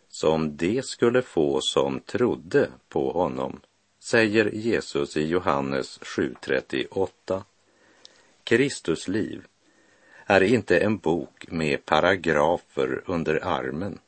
som 0.09 0.57
det 0.57 0.85
skulle 0.85 1.21
få 1.21 1.59
som 1.61 1.99
trodde 1.99 2.69
på 2.89 3.11
honom, 3.11 3.59
säger 3.99 4.45
Jesus 4.53 5.17
i 5.17 5.27
Johannes 5.27 5.99
7.38. 5.99 7.43
Kristus 8.43 9.07
liv 9.07 9.45
är 10.25 10.41
inte 10.41 10.77
en 10.79 10.98
bok 10.98 11.46
med 11.48 11.86
paragrafer 11.86 13.03
under 13.05 13.46
armen. 13.46 14.00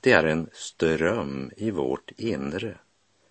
Det 0.00 0.12
är 0.12 0.24
en 0.24 0.50
ström 0.52 1.50
i 1.56 1.70
vårt 1.70 2.10
inre 2.16 2.78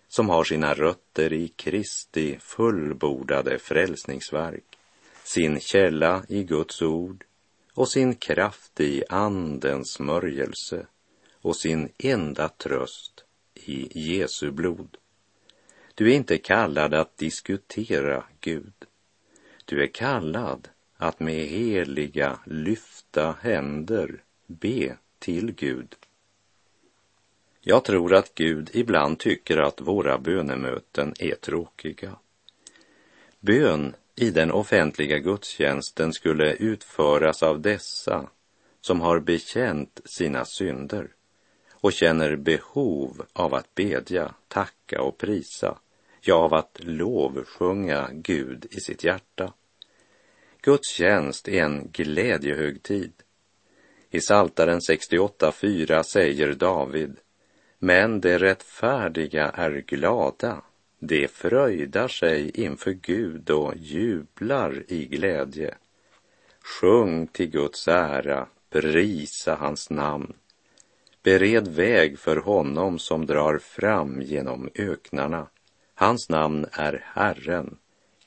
som 0.08 0.28
har 0.28 0.44
sina 0.44 0.74
rötter 0.74 1.32
i 1.32 1.48
Kristi 1.48 2.38
fullbordade 2.40 3.58
frälsningsverk, 3.58 4.78
sin 5.24 5.60
källa 5.60 6.24
i 6.28 6.44
Guds 6.44 6.82
ord 6.82 7.24
och 7.74 7.88
sin 7.88 8.14
kraft 8.14 8.80
i 8.80 9.04
Andens 9.08 9.92
smörjelse 9.92 10.86
och 11.32 11.56
sin 11.56 11.88
enda 11.98 12.48
tröst 12.48 13.24
i 13.54 14.00
Jesu 14.00 14.50
blod. 14.50 14.96
Du 15.94 16.10
är 16.12 16.16
inte 16.16 16.38
kallad 16.38 16.94
att 16.94 17.16
diskutera 17.16 18.24
Gud. 18.40 18.74
Du 19.64 19.82
är 19.82 19.86
kallad 19.86 20.68
att 20.96 21.20
med 21.20 21.46
heliga 21.46 22.38
lyfta 22.46 23.36
händer 23.40 24.22
be 24.46 24.96
till 25.18 25.52
Gud. 25.52 25.96
Jag 27.60 27.84
tror 27.84 28.14
att 28.14 28.34
Gud 28.34 28.70
ibland 28.72 29.18
tycker 29.18 29.56
att 29.56 29.80
våra 29.80 30.18
bönemöten 30.18 31.14
är 31.18 31.34
tråkiga. 31.34 32.16
Bön 33.40 33.94
i 34.16 34.30
den 34.30 34.52
offentliga 34.52 35.18
gudstjänsten 35.18 36.12
skulle 36.12 36.52
utföras 36.52 37.42
av 37.42 37.60
dessa 37.60 38.28
som 38.80 39.00
har 39.00 39.20
bekänt 39.20 40.00
sina 40.04 40.44
synder 40.44 41.08
och 41.72 41.92
känner 41.92 42.36
behov 42.36 43.26
av 43.32 43.54
att 43.54 43.74
bedja, 43.74 44.34
tacka 44.48 45.02
och 45.02 45.18
prisa, 45.18 45.78
ja, 46.20 46.34
av 46.34 46.54
att 46.54 46.78
lovsjunga 46.82 48.08
Gud 48.12 48.66
i 48.70 48.80
sitt 48.80 49.04
hjärta. 49.04 49.52
Gudstjänst 50.64 51.48
är 51.48 51.62
en 51.64 51.88
glädjehögtid. 51.92 53.12
I 54.10 54.20
Saltaren 54.20 54.80
68.4 54.80 56.02
säger 56.02 56.54
David, 56.54 57.16
men 57.78 58.20
de 58.20 58.38
rättfärdiga 58.38 59.50
är 59.50 59.70
glada, 59.86 60.62
de 60.98 61.28
fröjdar 61.28 62.08
sig 62.08 62.50
inför 62.50 62.90
Gud 62.90 63.50
och 63.50 63.76
jublar 63.76 64.82
i 64.88 65.04
glädje. 65.04 65.74
Sjung 66.60 67.26
till 67.26 67.50
Guds 67.50 67.88
ära, 67.88 68.46
prisa 68.70 69.54
hans 69.54 69.90
namn. 69.90 70.32
Bered 71.22 71.68
väg 71.68 72.18
för 72.18 72.36
honom 72.36 72.98
som 72.98 73.26
drar 73.26 73.58
fram 73.58 74.22
genom 74.22 74.70
öknarna. 74.74 75.46
Hans 75.94 76.28
namn 76.28 76.66
är 76.72 77.04
Herren. 77.14 77.78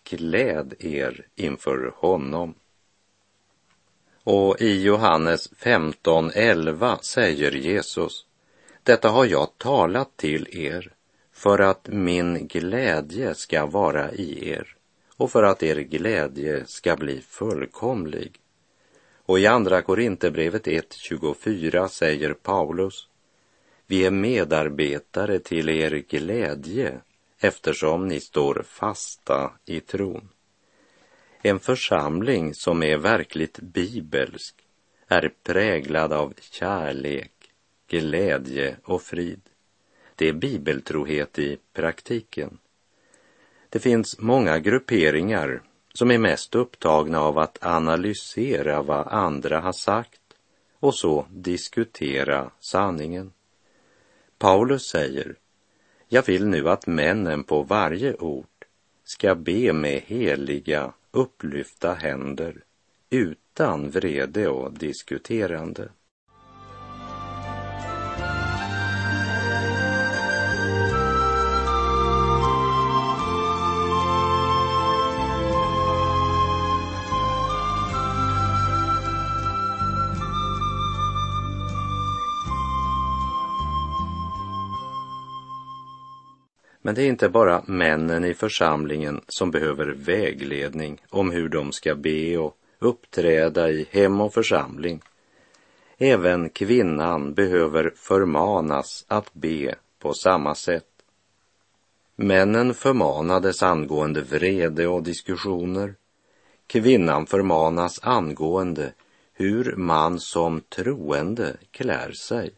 Gläd 0.10 0.74
er 0.80 1.28
inför 1.36 1.94
honom. 1.96 2.54
Och 4.24 4.62
i 4.62 4.84
Johannes 4.84 5.52
15.11 5.52 6.98
säger 7.02 7.52
Jesus, 7.52 8.26
detta 8.84 9.10
har 9.10 9.26
jag 9.26 9.58
talat 9.58 10.18
till 10.18 10.48
er 10.52 10.94
för 11.32 11.60
att 11.60 11.88
min 11.88 12.48
glädje 12.48 13.36
ska 13.36 13.66
vara 13.66 14.12
i 14.12 14.50
er 14.50 14.76
och 15.18 15.32
för 15.32 15.44
att 15.44 15.64
er 15.64 15.76
glädje 15.76 16.66
ska 16.66 16.96
bli 16.96 17.22
fullkomlig. 17.22 18.40
Och 19.26 19.40
i 19.40 19.48
Andra 19.48 19.82
Korinthierbrevet 19.82 20.68
1.24 20.68 21.88
säger 21.88 22.34
Paulus, 22.34 23.08
vi 23.88 24.06
är 24.06 24.12
medarbetare 24.12 25.40
till 25.40 25.70
er 25.70 26.04
glädje 26.10 27.02
eftersom 27.40 28.08
ni 28.08 28.20
står 28.20 28.64
fasta 28.68 29.52
i 29.66 29.80
tron. 29.80 30.30
En 31.42 31.60
församling 31.60 32.54
som 32.54 32.84
är 32.84 32.98
verkligt 32.98 33.60
bibelsk 33.60 34.56
är 35.08 35.34
präglad 35.44 36.14
av 36.14 36.34
kärlek, 36.40 37.32
glädje 37.88 38.76
och 38.84 39.02
frid. 39.02 39.42
Det 40.16 40.30
är 40.30 40.34
bibeltrohet 40.34 41.40
i 41.40 41.58
praktiken. 41.74 42.58
Det 43.70 43.80
finns 43.80 44.20
många 44.20 44.60
grupperingar 44.60 45.62
som 45.94 46.12
är 46.12 46.18
mest 46.18 46.56
upptagna 46.56 47.22
av 47.22 47.38
att 47.38 47.66
analysera 47.66 48.82
vad 48.82 49.08
andra 49.08 49.60
har 49.60 49.72
sagt 49.72 50.22
och 50.80 50.96
så 50.96 51.26
diskutera 51.30 52.52
sanningen. 52.60 53.34
Paulus 54.38 54.84
säger, 54.84 55.36
jag 56.08 56.26
vill 56.26 56.48
nu 56.48 56.70
att 56.70 56.88
männen 56.88 57.44
på 57.44 57.64
varje 57.64 58.14
ort 58.14 58.66
ska 59.04 59.36
be 59.36 59.74
med 59.74 60.02
heliga, 60.06 60.94
upplyfta 61.12 61.94
händer 61.94 62.56
utan 63.10 63.90
vrede 63.90 64.48
och 64.48 64.74
diskuterande. 64.74 65.90
Men 86.88 86.96
det 86.96 87.04
är 87.04 87.08
inte 87.08 87.30
bara 87.30 87.64
männen 87.66 88.26
i 88.26 88.34
församlingen 88.34 89.22
som 89.28 89.52
behöver 89.52 89.86
vägledning 89.86 91.02
om 91.10 91.32
hur 91.32 91.50
de 91.50 91.72
ska 91.72 91.96
be 91.96 92.38
och 92.38 92.58
uppträda 92.80 93.70
i 93.70 93.88
hem 93.92 94.22
och 94.22 94.34
församling. 94.34 95.02
Även 95.98 96.50
kvinnan 96.50 97.34
behöver 97.34 97.94
förmanas 97.96 99.06
att 99.08 99.34
be 99.34 99.76
på 100.00 100.14
samma 100.14 100.56
sätt. 100.56 100.88
Männen 102.16 102.74
förmanades 102.74 103.64
angående 103.64 104.22
vrede 104.22 104.88
och 104.88 105.04
diskussioner. 105.04 105.96
Kvinnan 106.68 107.26
förmanas 107.26 108.00
angående 108.04 108.94
hur 109.34 109.76
man 109.76 110.20
som 110.20 110.62
troende 110.62 111.58
klär 111.72 112.12
sig. 112.12 112.52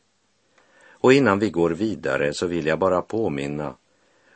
Och 0.90 1.14
innan 1.14 1.40
vi 1.40 1.50
går 1.50 1.70
vidare 1.70 2.34
så 2.34 2.48
vill 2.48 2.66
jag 2.66 2.80
bara 2.80 3.02
påminna 3.02 3.76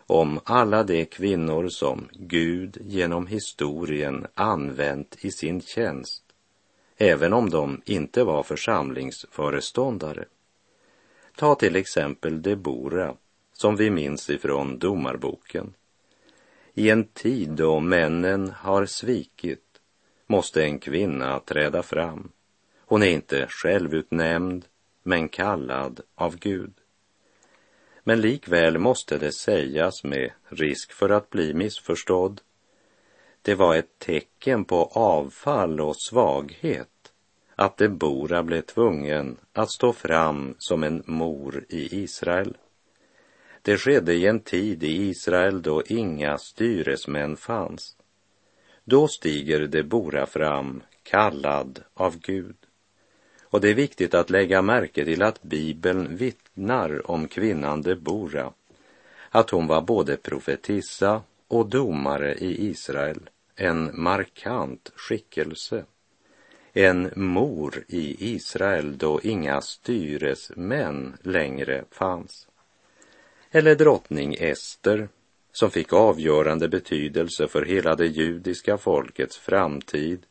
om 0.08 0.40
alla 0.44 0.84
de 0.84 1.06
kvinnor 1.06 1.70
som 1.70 2.10
Gud 2.12 2.78
genom 2.82 3.28
historien 3.28 4.28
använt 4.34 5.26
i 5.26 5.32
sin 5.32 5.62
tjänst, 5.62 6.24
även 6.98 7.34
om 7.34 7.50
de 7.50 7.82
inte 7.86 8.24
var 8.24 8.44
församlingsföreståndare. 8.44 10.26
Ta 11.36 11.56
till 11.56 11.76
exempel 11.76 12.42
Debora, 12.42 13.16
som 13.54 13.76
vi 13.76 13.90
minns 13.90 14.30
ifrån 14.30 14.80
Domarboken. 14.80 15.74
I 16.74 16.90
en 16.90 17.04
tid 17.04 17.50
då 17.50 17.80
männen 17.80 18.50
har 18.58 18.86
svikit 18.86 19.60
måste 20.28 20.64
en 20.64 20.80
kvinna 20.80 21.40
träda 21.40 21.84
fram. 21.84 22.32
Hon 22.86 23.04
är 23.04 23.08
inte 23.08 23.48
självutnämnd, 23.50 24.66
men 25.04 25.30
kallad 25.30 26.02
av 26.16 26.38
Gud. 26.38 26.74
Men 28.04 28.22
likväl 28.22 28.78
måste 28.78 29.18
det 29.18 29.32
sägas 29.32 30.04
med 30.04 30.32
risk 30.50 30.92
för 30.92 31.10
att 31.10 31.30
bli 31.30 31.54
missförstådd. 31.54 32.42
Det 33.42 33.56
var 33.56 33.76
ett 33.76 34.00
tecken 34.00 34.66
på 34.66 34.90
avfall 34.94 35.82
och 35.82 35.96
svaghet 36.02 36.90
att 37.56 37.78
Debora 37.78 38.44
blev 38.44 38.62
tvungen 38.62 39.38
att 39.54 39.72
stå 39.72 39.94
fram 39.94 40.56
som 40.58 40.84
en 40.84 41.04
mor 41.06 41.66
i 41.70 42.04
Israel. 42.04 42.58
Det 43.62 43.78
skedde 43.78 44.14
i 44.14 44.28
en 44.28 44.40
tid 44.40 44.84
i 44.84 45.10
Israel 45.10 45.62
då 45.62 45.84
inga 45.86 46.38
styresmän 46.38 47.38
fanns. 47.38 47.98
Då 48.84 49.08
stiger 49.08 49.60
Debora 49.60 50.26
fram, 50.26 50.84
kallad 51.04 51.84
av 51.94 52.20
Gud. 52.20 52.56
Och 53.44 53.62
det 53.62 53.70
är 53.70 53.74
viktigt 53.74 54.14
att 54.14 54.30
lägga 54.30 54.62
märke 54.62 55.06
till 55.06 55.24
att 55.24 55.44
Bibeln 55.44 56.16
vittnar 56.16 56.43
om 57.04 57.28
kvinnan 57.28 57.82
Debora, 57.82 58.54
att 59.30 59.50
hon 59.50 59.68
var 59.68 59.82
både 59.82 60.18
profetissa 60.18 61.22
och 61.48 61.70
domare 61.70 62.36
i 62.36 62.70
Israel, 62.70 63.30
en 63.56 63.92
markant 63.94 64.92
skickelse. 64.96 65.86
En 66.74 67.12
mor 67.16 67.84
i 67.88 68.34
Israel 68.36 68.98
då 68.98 69.22
inga 69.22 69.62
styresmän 69.62 71.18
längre 71.22 71.84
fanns. 71.92 72.48
Eller 73.52 73.76
drottning 73.76 74.36
Ester, 74.40 75.10
som 75.52 75.72
fick 75.72 75.94
avgörande 75.94 76.68
betydelse 76.68 77.48
för 77.48 77.66
hela 77.66 77.96
det 77.96 78.08
judiska 78.08 78.78
folkets 78.78 79.38
framtid 79.38 80.26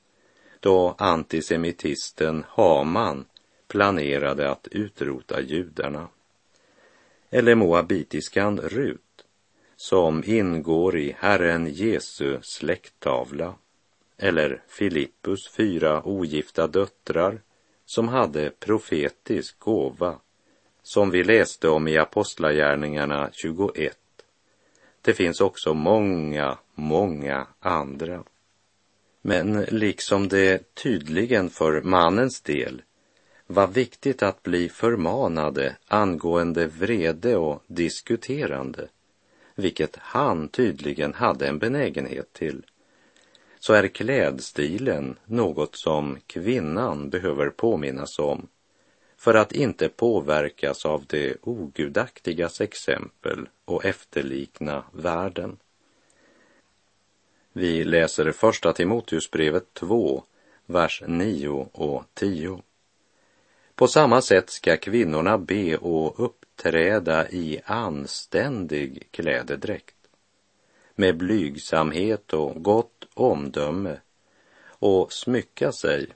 då 0.61 0.95
antisemitisten 0.99 2.45
Haman 2.49 3.25
planerade 3.73 4.51
att 4.51 4.69
utrota 4.71 5.41
judarna. 5.41 6.09
Eller 7.31 7.55
moabitiskan 7.55 8.61
Rut, 8.61 9.25
som 9.77 10.23
ingår 10.27 10.99
i 10.99 11.17
Herren 11.19 11.67
Jesu 11.67 12.39
släkttavla. 12.43 13.55
Eller 14.19 14.63
Filippus 14.69 15.49
fyra 15.57 16.03
ogifta 16.03 16.67
döttrar 16.67 17.41
som 17.87 18.09
hade 18.09 18.51
profetisk 18.51 19.59
gåva, 19.59 20.19
som 20.83 21.11
vi 21.11 21.25
läste 21.25 21.69
om 21.69 21.89
i 21.89 21.99
Apostlagärningarna 21.99 23.31
21. 23.33 23.99
Det 25.03 25.13
finns 25.13 25.41
också 25.41 25.75
många, 25.75 26.59
många 26.75 27.47
andra. 27.61 28.25
Men 29.23 29.63
liksom 29.63 30.29
det 30.29 30.75
tydligen 30.75 31.51
för 31.51 31.83
mannens 31.83 32.41
del 32.41 32.83
var 33.47 33.67
viktigt 33.67 34.23
att 34.23 34.43
bli 34.43 34.69
förmanade 34.69 35.77
angående 35.89 36.67
vrede 36.67 37.37
och 37.37 37.63
diskuterande, 37.67 38.89
vilket 39.55 39.97
han 39.97 40.49
tydligen 40.49 41.15
hade 41.15 41.49
en 41.49 41.59
benägenhet 41.59 42.33
till, 42.33 42.63
så 43.59 43.73
är 43.73 43.89
klädstilen 43.89 45.19
något 45.25 45.77
som 45.77 46.19
kvinnan 46.27 47.11
behöver 47.11 47.51
påminnas 47.51 48.19
om 48.19 48.49
för 49.23 49.35
att 49.35 49.53
inte 49.53 49.89
påverkas 49.89 50.87
av 50.87 51.05
det 51.07 51.37
ogudaktigas 51.43 52.61
exempel 52.61 53.49
och 53.65 53.85
efterlikna 53.85 54.85
världen. 54.93 55.57
Vi 57.53 57.85
läser 57.85 58.33
första 58.33 58.73
Timoteusbrevet 58.73 59.75
2, 59.75 60.25
vers 60.67 61.03
9 61.07 61.69
och 61.73 62.05
10. 62.15 62.63
På 63.75 63.87
samma 63.87 64.23
sätt 64.23 64.51
ska 64.51 64.77
kvinnorna 64.77 65.39
be 65.39 65.77
och 65.77 66.25
uppträda 66.25 67.29
i 67.31 67.61
anständig 67.65 69.09
klädedräkt, 69.11 69.97
med 70.95 71.17
blygsamhet 71.17 72.33
och 72.33 72.63
gott 72.63 73.09
omdöme 73.15 73.97
och 74.65 75.13
smycka 75.13 75.73
sig, 75.73 76.07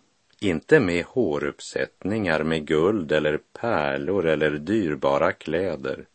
inte 0.41 0.81
med 0.81 1.05
håruppsättningar 1.05 2.43
med 2.43 2.67
guld 2.67 3.13
eller 3.13 3.41
pärlor 3.53 4.27
eller 4.27 4.51
dyrbara 4.51 5.33
kläder, 5.33 6.07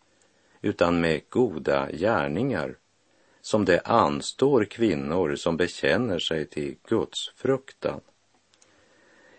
utan 0.62 1.02
med 1.02 1.22
goda 1.30 1.92
gärningar 1.92 2.76
som 3.42 3.66
det 3.66 3.80
anstår 3.80 4.66
kvinnor 4.66 5.36
som 5.36 5.58
bekänner 5.58 6.20
sig 6.20 6.46
till 6.46 6.76
Guds 6.88 7.30
fruktan. 7.36 8.02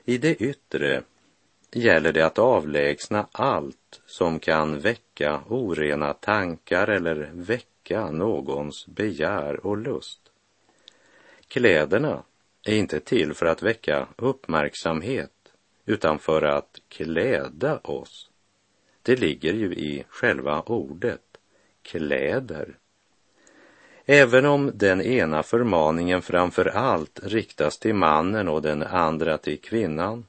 I 0.05 0.19
det 0.19 0.35
yttre 0.35 1.03
gäller 1.73 2.13
det 2.13 2.27
att 2.27 2.39
avlägsna 2.39 3.27
allt 3.33 4.01
som 4.07 4.39
kan 4.39 4.79
väcka 4.79 5.41
orena 5.49 6.13
tankar 6.13 6.89
eller 6.89 7.31
väcka 7.33 8.11
någons 8.11 8.87
begär 8.87 9.67
och 9.67 9.77
lust. 9.77 10.21
Kläderna 11.49 12.23
är 12.65 12.77
inte 12.77 13.01
till 13.01 13.35
för 13.35 13.47
att 13.47 13.63
väcka 13.63 14.07
uppmärksamhet 14.17 15.31
utan 15.87 16.19
för 16.19 16.43
att 16.43 16.81
kläda 16.89 17.79
oss. 17.79 18.31
Det 19.03 19.17
ligger 19.17 19.53
ju 19.53 19.75
i 19.75 20.05
själva 20.09 20.63
ordet 20.63 21.39
kläder. 21.83 22.79
Även 24.05 24.47
om 24.47 24.71
den 24.75 25.03
ena 25.03 25.43
förmaningen 25.43 26.23
framför 26.23 26.67
allt 26.67 27.21
riktas 27.23 27.79
till 27.79 27.95
mannen 27.95 28.49
och 28.49 28.63
den 28.63 28.83
andra 28.83 29.39
till 29.39 29.61
kvinnan, 29.61 30.25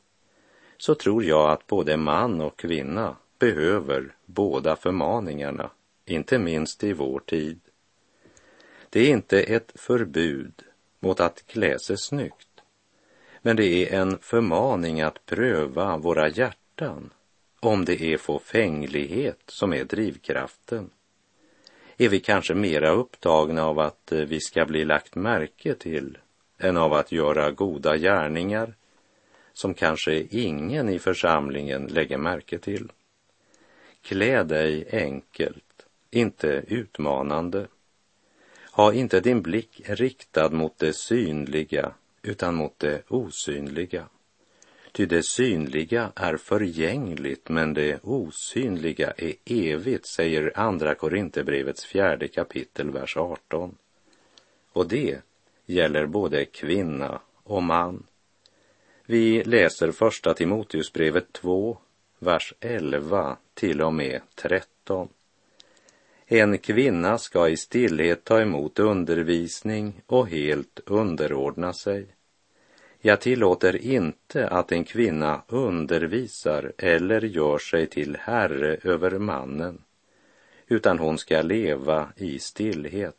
så 0.86 0.96
tror 0.96 1.24
jag 1.24 1.52
att 1.52 1.68
både 1.68 1.98
man 1.98 2.42
och 2.42 2.58
kvinna 2.58 3.16
behöver 3.40 4.16
båda 4.26 4.76
förmaningarna, 4.76 5.70
inte 6.06 6.40
minst 6.40 6.84
i 6.84 6.94
vår 6.94 7.20
tid. 7.20 7.60
Det 8.90 9.00
är 9.00 9.10
inte 9.10 9.42
ett 9.42 9.72
förbud 9.76 10.54
mot 11.00 11.20
att 11.20 11.48
klä 11.48 11.80
sig 11.80 11.98
snyggt, 11.98 12.62
men 13.42 13.56
det 13.56 13.66
är 13.66 14.00
en 14.02 14.18
förmaning 14.18 15.02
att 15.02 15.26
pröva 15.26 15.98
våra 15.98 16.30
hjärtan 16.30 17.10
om 17.60 17.86
det 17.86 18.02
är 18.02 18.18
fåfänglighet 18.18 19.42
som 19.48 19.74
är 19.74 19.84
drivkraften 19.84 20.90
är 21.98 22.10
vi 22.10 22.20
kanske 22.20 22.54
mera 22.54 22.92
upptagna 22.92 23.66
av 23.66 23.80
att 23.80 24.12
eh, 24.12 24.20
vi 24.20 24.40
ska 24.40 24.66
bli 24.66 24.86
lagt 24.86 25.16
märke 25.16 25.74
till 25.74 26.18
än 26.58 26.78
av 26.78 26.94
att 26.94 27.12
göra 27.12 27.52
goda 27.52 27.98
gärningar 27.98 28.74
som 29.54 29.74
kanske 29.74 30.28
ingen 30.30 30.90
i 30.90 31.00
församlingen 31.00 31.88
lägger 31.88 32.18
märke 32.18 32.60
till. 32.60 32.92
Klä 34.02 34.44
dig 34.44 34.88
enkelt, 34.92 35.86
inte 36.12 36.64
utmanande. 36.68 37.68
Ha 38.72 38.94
inte 38.94 39.20
din 39.20 39.42
blick 39.42 39.82
riktad 39.86 40.50
mot 40.50 40.78
det 40.78 40.94
synliga 40.94 41.94
utan 42.22 42.56
mot 42.56 42.80
det 42.80 43.02
osynliga. 43.08 44.08
Ty 44.92 45.06
det 45.06 45.24
synliga 45.24 46.12
är 46.16 46.38
förgängligt, 46.38 47.50
men 47.50 47.74
det 47.74 48.00
osynliga 48.04 49.14
är 49.18 49.34
evigt, 49.46 50.08
säger 50.08 50.52
Andra 50.56 50.96
Korinthierbrevets 50.96 51.86
fjärde 51.86 52.28
kapitel, 52.28 52.92
vers 52.92 53.18
18. 53.18 53.78
Och 54.72 54.88
det 54.88 55.20
gäller 55.66 56.06
både 56.06 56.46
kvinna 56.46 57.22
och 57.44 57.64
man. 57.64 58.04
Vi 59.06 59.44
läser 59.44 59.92
första 59.92 60.34
Timoteusbrevet 60.34 61.34
2, 61.34 61.78
vers 62.20 62.54
11 62.60 63.38
till 63.54 63.82
och 63.82 63.94
med 63.94 64.22
13. 64.36 65.10
En 66.26 66.58
kvinna 66.58 67.18
ska 67.18 67.50
i 67.50 67.58
stillhet 67.58 68.24
ta 68.24 68.42
emot 68.42 68.80
undervisning 68.80 70.02
och 70.08 70.28
helt 70.28 70.80
underordna 70.86 71.74
sig 71.74 72.08
jag 73.06 73.22
tillåter 73.22 73.76
inte 73.86 74.48
att 74.48 74.72
en 74.72 74.84
kvinna 74.84 75.42
undervisar 75.48 76.74
eller 76.78 77.22
gör 77.22 77.58
sig 77.58 77.88
till 77.88 78.18
herre 78.20 78.78
över 78.84 79.12
mannen, 79.12 79.82
utan 80.68 81.00
hon 81.00 81.18
ska 81.18 81.42
leva 81.42 82.10
i 82.16 82.40
stillhet, 82.40 83.18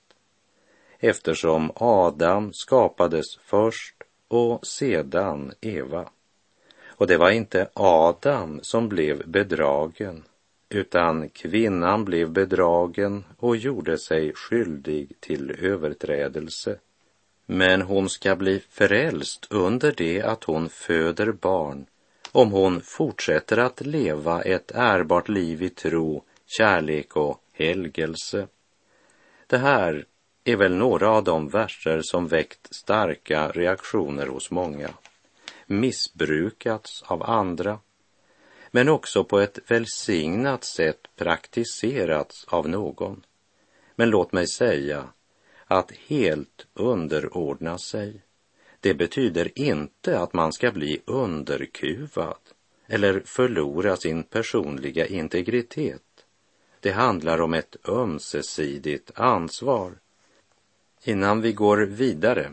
eftersom 0.98 1.72
Adam 1.74 2.52
skapades 2.52 3.36
först 3.36 4.03
och 4.28 4.66
sedan 4.66 5.52
Eva. 5.60 6.08
Och 6.86 7.06
det 7.06 7.16
var 7.16 7.30
inte 7.30 7.68
Adam 7.74 8.60
som 8.62 8.88
blev 8.88 9.28
bedragen, 9.28 10.24
utan 10.68 11.28
kvinnan 11.28 12.04
blev 12.04 12.30
bedragen 12.30 13.24
och 13.38 13.56
gjorde 13.56 13.98
sig 13.98 14.32
skyldig 14.34 15.12
till 15.20 15.50
överträdelse. 15.50 16.78
Men 17.46 17.82
hon 17.82 18.08
ska 18.08 18.36
bli 18.36 18.60
frälst 18.70 19.46
under 19.50 19.94
det 19.96 20.22
att 20.22 20.44
hon 20.44 20.68
föder 20.68 21.32
barn 21.32 21.86
om 22.34 22.52
hon 22.52 22.80
fortsätter 22.80 23.56
att 23.56 23.80
leva 23.80 24.42
ett 24.42 24.70
ärbart 24.74 25.28
liv 25.28 25.62
i 25.62 25.68
tro, 25.68 26.24
kärlek 26.46 27.16
och 27.16 27.40
helgelse. 27.52 28.46
Det 29.46 29.58
här 29.58 30.04
är 30.44 30.56
väl 30.56 30.74
några 30.74 31.10
av 31.10 31.24
de 31.24 31.48
verser 31.48 32.00
som 32.02 32.28
väckt 32.28 32.74
starka 32.74 33.48
reaktioner 33.48 34.26
hos 34.26 34.50
många, 34.50 34.90
missbrukats 35.66 37.02
av 37.02 37.22
andra, 37.22 37.78
men 38.70 38.88
också 38.88 39.24
på 39.24 39.38
ett 39.38 39.58
välsignat 39.70 40.64
sätt 40.64 41.00
praktiserats 41.16 42.44
av 42.48 42.68
någon. 42.68 43.24
Men 43.96 44.10
låt 44.10 44.32
mig 44.32 44.46
säga 44.46 45.04
att 45.66 45.92
helt 45.92 46.66
underordna 46.74 47.78
sig, 47.78 48.22
det 48.80 48.94
betyder 48.94 49.58
inte 49.58 50.18
att 50.18 50.32
man 50.32 50.52
ska 50.52 50.70
bli 50.70 51.02
underkuvad 51.04 52.38
eller 52.86 53.22
förlora 53.24 53.96
sin 53.96 54.22
personliga 54.22 55.06
integritet. 55.06 56.02
Det 56.80 56.90
handlar 56.90 57.40
om 57.40 57.54
ett 57.54 57.76
ömsesidigt 57.88 59.10
ansvar. 59.14 59.92
Innan 61.06 61.40
vi 61.40 61.52
går 61.52 61.76
vidare 61.76 62.52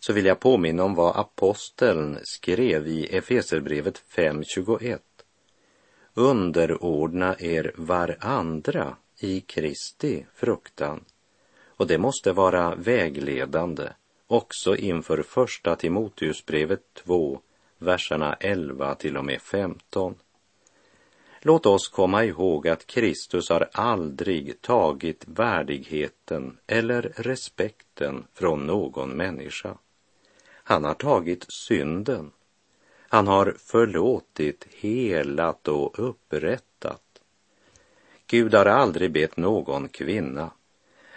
så 0.00 0.12
vill 0.12 0.26
jag 0.26 0.40
påminna 0.40 0.84
om 0.84 0.94
vad 0.94 1.16
aposteln 1.16 2.18
skrev 2.22 2.86
i 2.86 3.16
Efeserbrevet 3.16 4.02
5.21. 4.16 4.98
Underordna 6.14 7.36
er 7.38 7.72
varandra 7.76 8.96
i 9.20 9.40
Kristi 9.40 10.26
fruktan. 10.34 11.04
Och 11.76 11.86
det 11.86 11.98
måste 11.98 12.32
vara 12.32 12.74
vägledande 12.74 13.88
också 14.26 14.76
inför 14.76 15.22
första 15.22 15.76
Timoteusbrevet 15.76 16.80
2, 16.94 17.40
verserna 17.78 18.34
11 18.40 18.94
till 18.94 19.16
och 19.16 19.24
med 19.24 19.40
15. 19.40 20.14
Låt 21.46 21.66
oss 21.66 21.88
komma 21.88 22.24
ihåg 22.24 22.68
att 22.68 22.86
Kristus 22.86 23.48
har 23.48 23.68
aldrig 23.72 24.60
tagit 24.60 25.24
värdigheten 25.26 26.58
eller 26.66 27.12
respekten 27.16 28.24
från 28.34 28.66
någon 28.66 29.10
människa. 29.10 29.78
Han 30.46 30.84
har 30.84 30.94
tagit 30.94 31.46
synden. 31.48 32.30
Han 33.08 33.26
har 33.26 33.54
förlåtit, 33.58 34.66
helat 34.70 35.68
och 35.68 36.08
upprättat. 36.08 37.02
Gud 38.26 38.54
har 38.54 38.66
aldrig 38.66 39.12
bett 39.12 39.36
någon 39.36 39.88
kvinna 39.88 40.50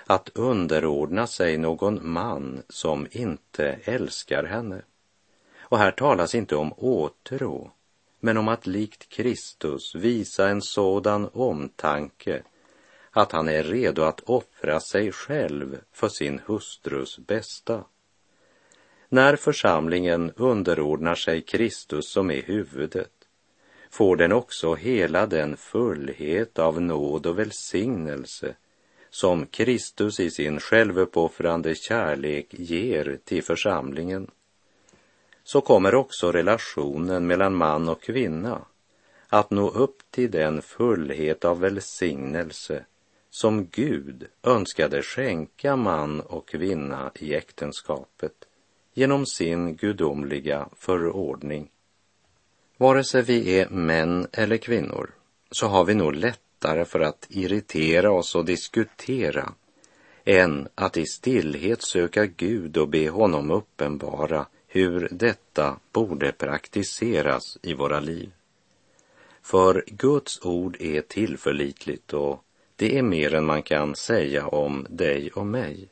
att 0.06 0.30
underordna 0.34 1.28
sig 1.28 1.58
någon 1.58 2.12
man 2.12 2.64
som 2.70 3.08
inte 3.12 3.80
älskar 3.84 4.44
henne. 4.44 4.82
Och 5.60 5.78
här 5.78 5.92
talas 5.92 6.36
inte 6.36 6.56
om 6.56 6.74
åtrå, 6.78 7.72
men 8.20 8.38
om 8.38 8.48
att 8.48 8.68
likt 8.68 9.10
Kristus 9.10 9.96
visa 9.96 10.50
en 10.50 10.62
sådan 10.62 11.30
omtanke 11.34 12.44
att 13.12 13.32
han 13.32 13.50
är 13.50 13.64
redo 13.64 14.02
att 14.02 14.20
offra 14.20 14.80
sig 14.80 15.12
själv 15.12 15.78
för 15.92 16.10
sin 16.10 16.42
hustrus 16.46 17.20
bästa. 17.20 17.84
När 19.10 19.36
församlingen 19.36 20.32
underordnar 20.36 21.16
sig 21.16 21.42
Kristus 21.42 22.12
som 22.12 22.32
är 22.32 22.42
huvudet 22.42 23.12
får 23.90 24.16
den 24.16 24.32
också 24.32 24.76
hela 24.76 25.26
den 25.26 25.58
fullhet 25.58 26.60
av 26.60 26.82
nåd 26.82 27.26
och 27.26 27.40
välsignelse 27.40 28.56
som 29.10 29.46
Kristus 29.46 30.20
i 30.20 30.32
sin 30.32 30.60
självuppoffrande 30.60 31.76
kärlek 31.76 32.48
ger 32.50 33.20
till 33.24 33.44
församlingen 33.44 34.32
så 35.48 35.62
kommer 35.62 35.96
också 35.96 36.32
relationen 36.32 37.28
mellan 37.28 37.56
man 37.56 37.90
och 37.90 38.02
kvinna 38.02 38.62
att 39.28 39.52
nå 39.52 39.70
upp 39.70 39.98
till 40.12 40.32
den 40.32 40.62
fullhet 40.62 41.46
av 41.46 41.60
välsignelse 41.60 42.86
som 43.30 43.66
Gud 43.66 44.28
önskade 44.44 45.02
skänka 45.02 45.76
man 45.76 46.22
och 46.22 46.48
kvinna 46.48 47.12
i 47.16 47.34
äktenskapet 47.36 48.34
genom 48.94 49.26
sin 49.26 49.76
gudomliga 49.76 50.70
förordning. 50.76 51.70
Vare 52.78 53.04
sig 53.04 53.22
vi 53.22 53.60
är 53.60 53.70
män 53.70 54.28
eller 54.32 54.58
kvinnor 54.58 55.12
så 55.52 55.68
har 55.68 55.86
vi 55.86 55.94
nog 55.94 56.16
lättare 56.16 56.86
för 56.86 57.00
att 57.00 57.28
irritera 57.30 58.12
oss 58.12 58.36
och 58.36 58.46
diskutera 58.46 59.54
än 60.26 60.68
att 60.76 60.98
i 60.98 61.06
stillhet 61.06 61.82
söka 61.82 62.26
Gud 62.26 62.78
och 62.78 62.88
be 62.88 63.10
honom 63.10 63.52
uppenbara 63.52 64.46
hur 64.68 65.08
detta 65.12 65.80
borde 65.92 66.32
praktiseras 66.32 67.58
i 67.62 67.74
våra 67.74 68.00
liv. 68.00 68.32
För 69.42 69.84
Guds 69.88 70.46
ord 70.46 70.78
är 70.80 71.02
tillförlitligt 71.02 72.14
och 72.14 72.44
det 72.76 72.98
är 72.98 73.02
mer 73.02 73.34
än 73.34 73.46
man 73.46 73.64
kan 73.64 73.96
säga 73.96 74.48
om 74.48 74.88
dig 74.90 75.32
och 75.32 75.46
mig. 75.46 75.90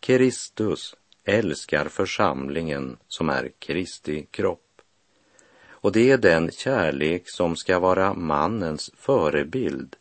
Kristus 0.00 0.96
älskar 1.24 1.88
församlingen 1.88 2.96
som 3.08 3.28
är 3.28 3.50
Kristi 3.58 4.26
kropp. 4.30 4.80
Och 5.80 5.92
det 5.92 6.10
är 6.10 6.18
den 6.18 6.50
kärlek 6.50 7.22
som 7.24 7.56
ska 7.56 7.78
vara 7.78 8.14
mannens 8.14 8.90
förebild 8.96 9.96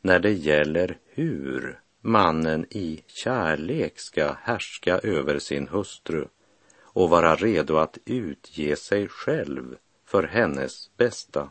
när 0.00 0.18
det 0.18 0.32
gäller 0.32 0.98
hur 1.06 1.80
mannen 2.00 2.66
i 2.70 3.02
kärlek 3.06 3.92
ska 3.96 4.32
härska 4.42 4.98
över 4.98 5.38
sin 5.38 5.68
hustru 5.68 6.28
och 6.98 7.10
vara 7.10 7.36
redo 7.36 7.76
att 7.76 7.98
utge 8.04 8.76
sig 8.76 9.08
själv 9.08 9.76
för 10.04 10.22
hennes 10.22 10.90
bästa. 10.96 11.50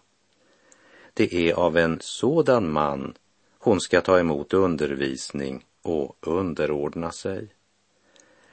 Det 1.14 1.34
är 1.34 1.54
av 1.54 1.78
en 1.78 1.98
sådan 2.02 2.72
man 2.72 3.14
hon 3.58 3.82
ska 3.82 4.02
ta 4.02 4.20
emot 4.20 4.54
undervisning 4.54 5.66
och 5.82 6.16
underordna 6.22 7.12
sig. 7.12 7.48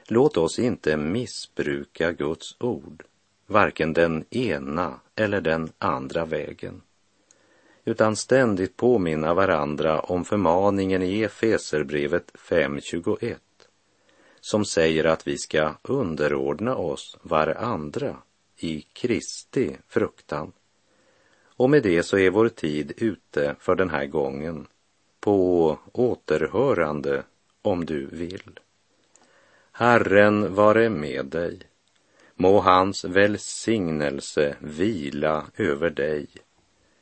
Låt 0.07 0.37
oss 0.37 0.59
inte 0.59 0.97
missbruka 0.97 2.11
Guds 2.11 2.55
ord, 2.59 3.03
varken 3.47 3.93
den 3.93 4.25
ena 4.29 4.99
eller 5.15 5.41
den 5.41 5.71
andra 5.77 6.25
vägen, 6.25 6.81
utan 7.85 8.15
ständigt 8.15 8.77
påminna 8.77 9.33
varandra 9.33 9.99
om 9.99 10.25
förmaningen 10.25 11.03
i 11.03 11.21
Efeserbrevet 11.21 12.31
5.21 12.35 13.35
som 14.45 14.65
säger 14.65 15.03
att 15.03 15.27
vi 15.27 15.37
ska 15.37 15.73
underordna 15.81 16.75
oss 16.75 17.17
varandra 17.21 18.17
i 18.57 18.81
Kristi 18.81 19.77
fruktan. 19.87 20.51
Och 21.45 21.69
med 21.69 21.83
det 21.83 22.03
så 22.03 22.17
är 22.17 22.29
vår 22.29 22.49
tid 22.49 22.93
ute 22.97 23.55
för 23.59 23.75
den 23.75 23.89
här 23.89 24.05
gången. 24.05 24.67
På 25.19 25.79
återhörande 25.91 27.23
om 27.61 27.85
du 27.85 28.05
vill. 28.05 28.59
Herren 29.71 30.55
vare 30.55 30.89
med 30.89 31.25
dig. 31.25 31.59
Må 32.35 32.59
hans 32.59 33.05
välsignelse 33.05 34.55
vila 34.59 35.45
över 35.57 35.89
dig. 35.89 36.27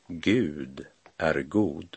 Gud 0.06 0.86
är 1.16 1.42
god. 1.42 1.96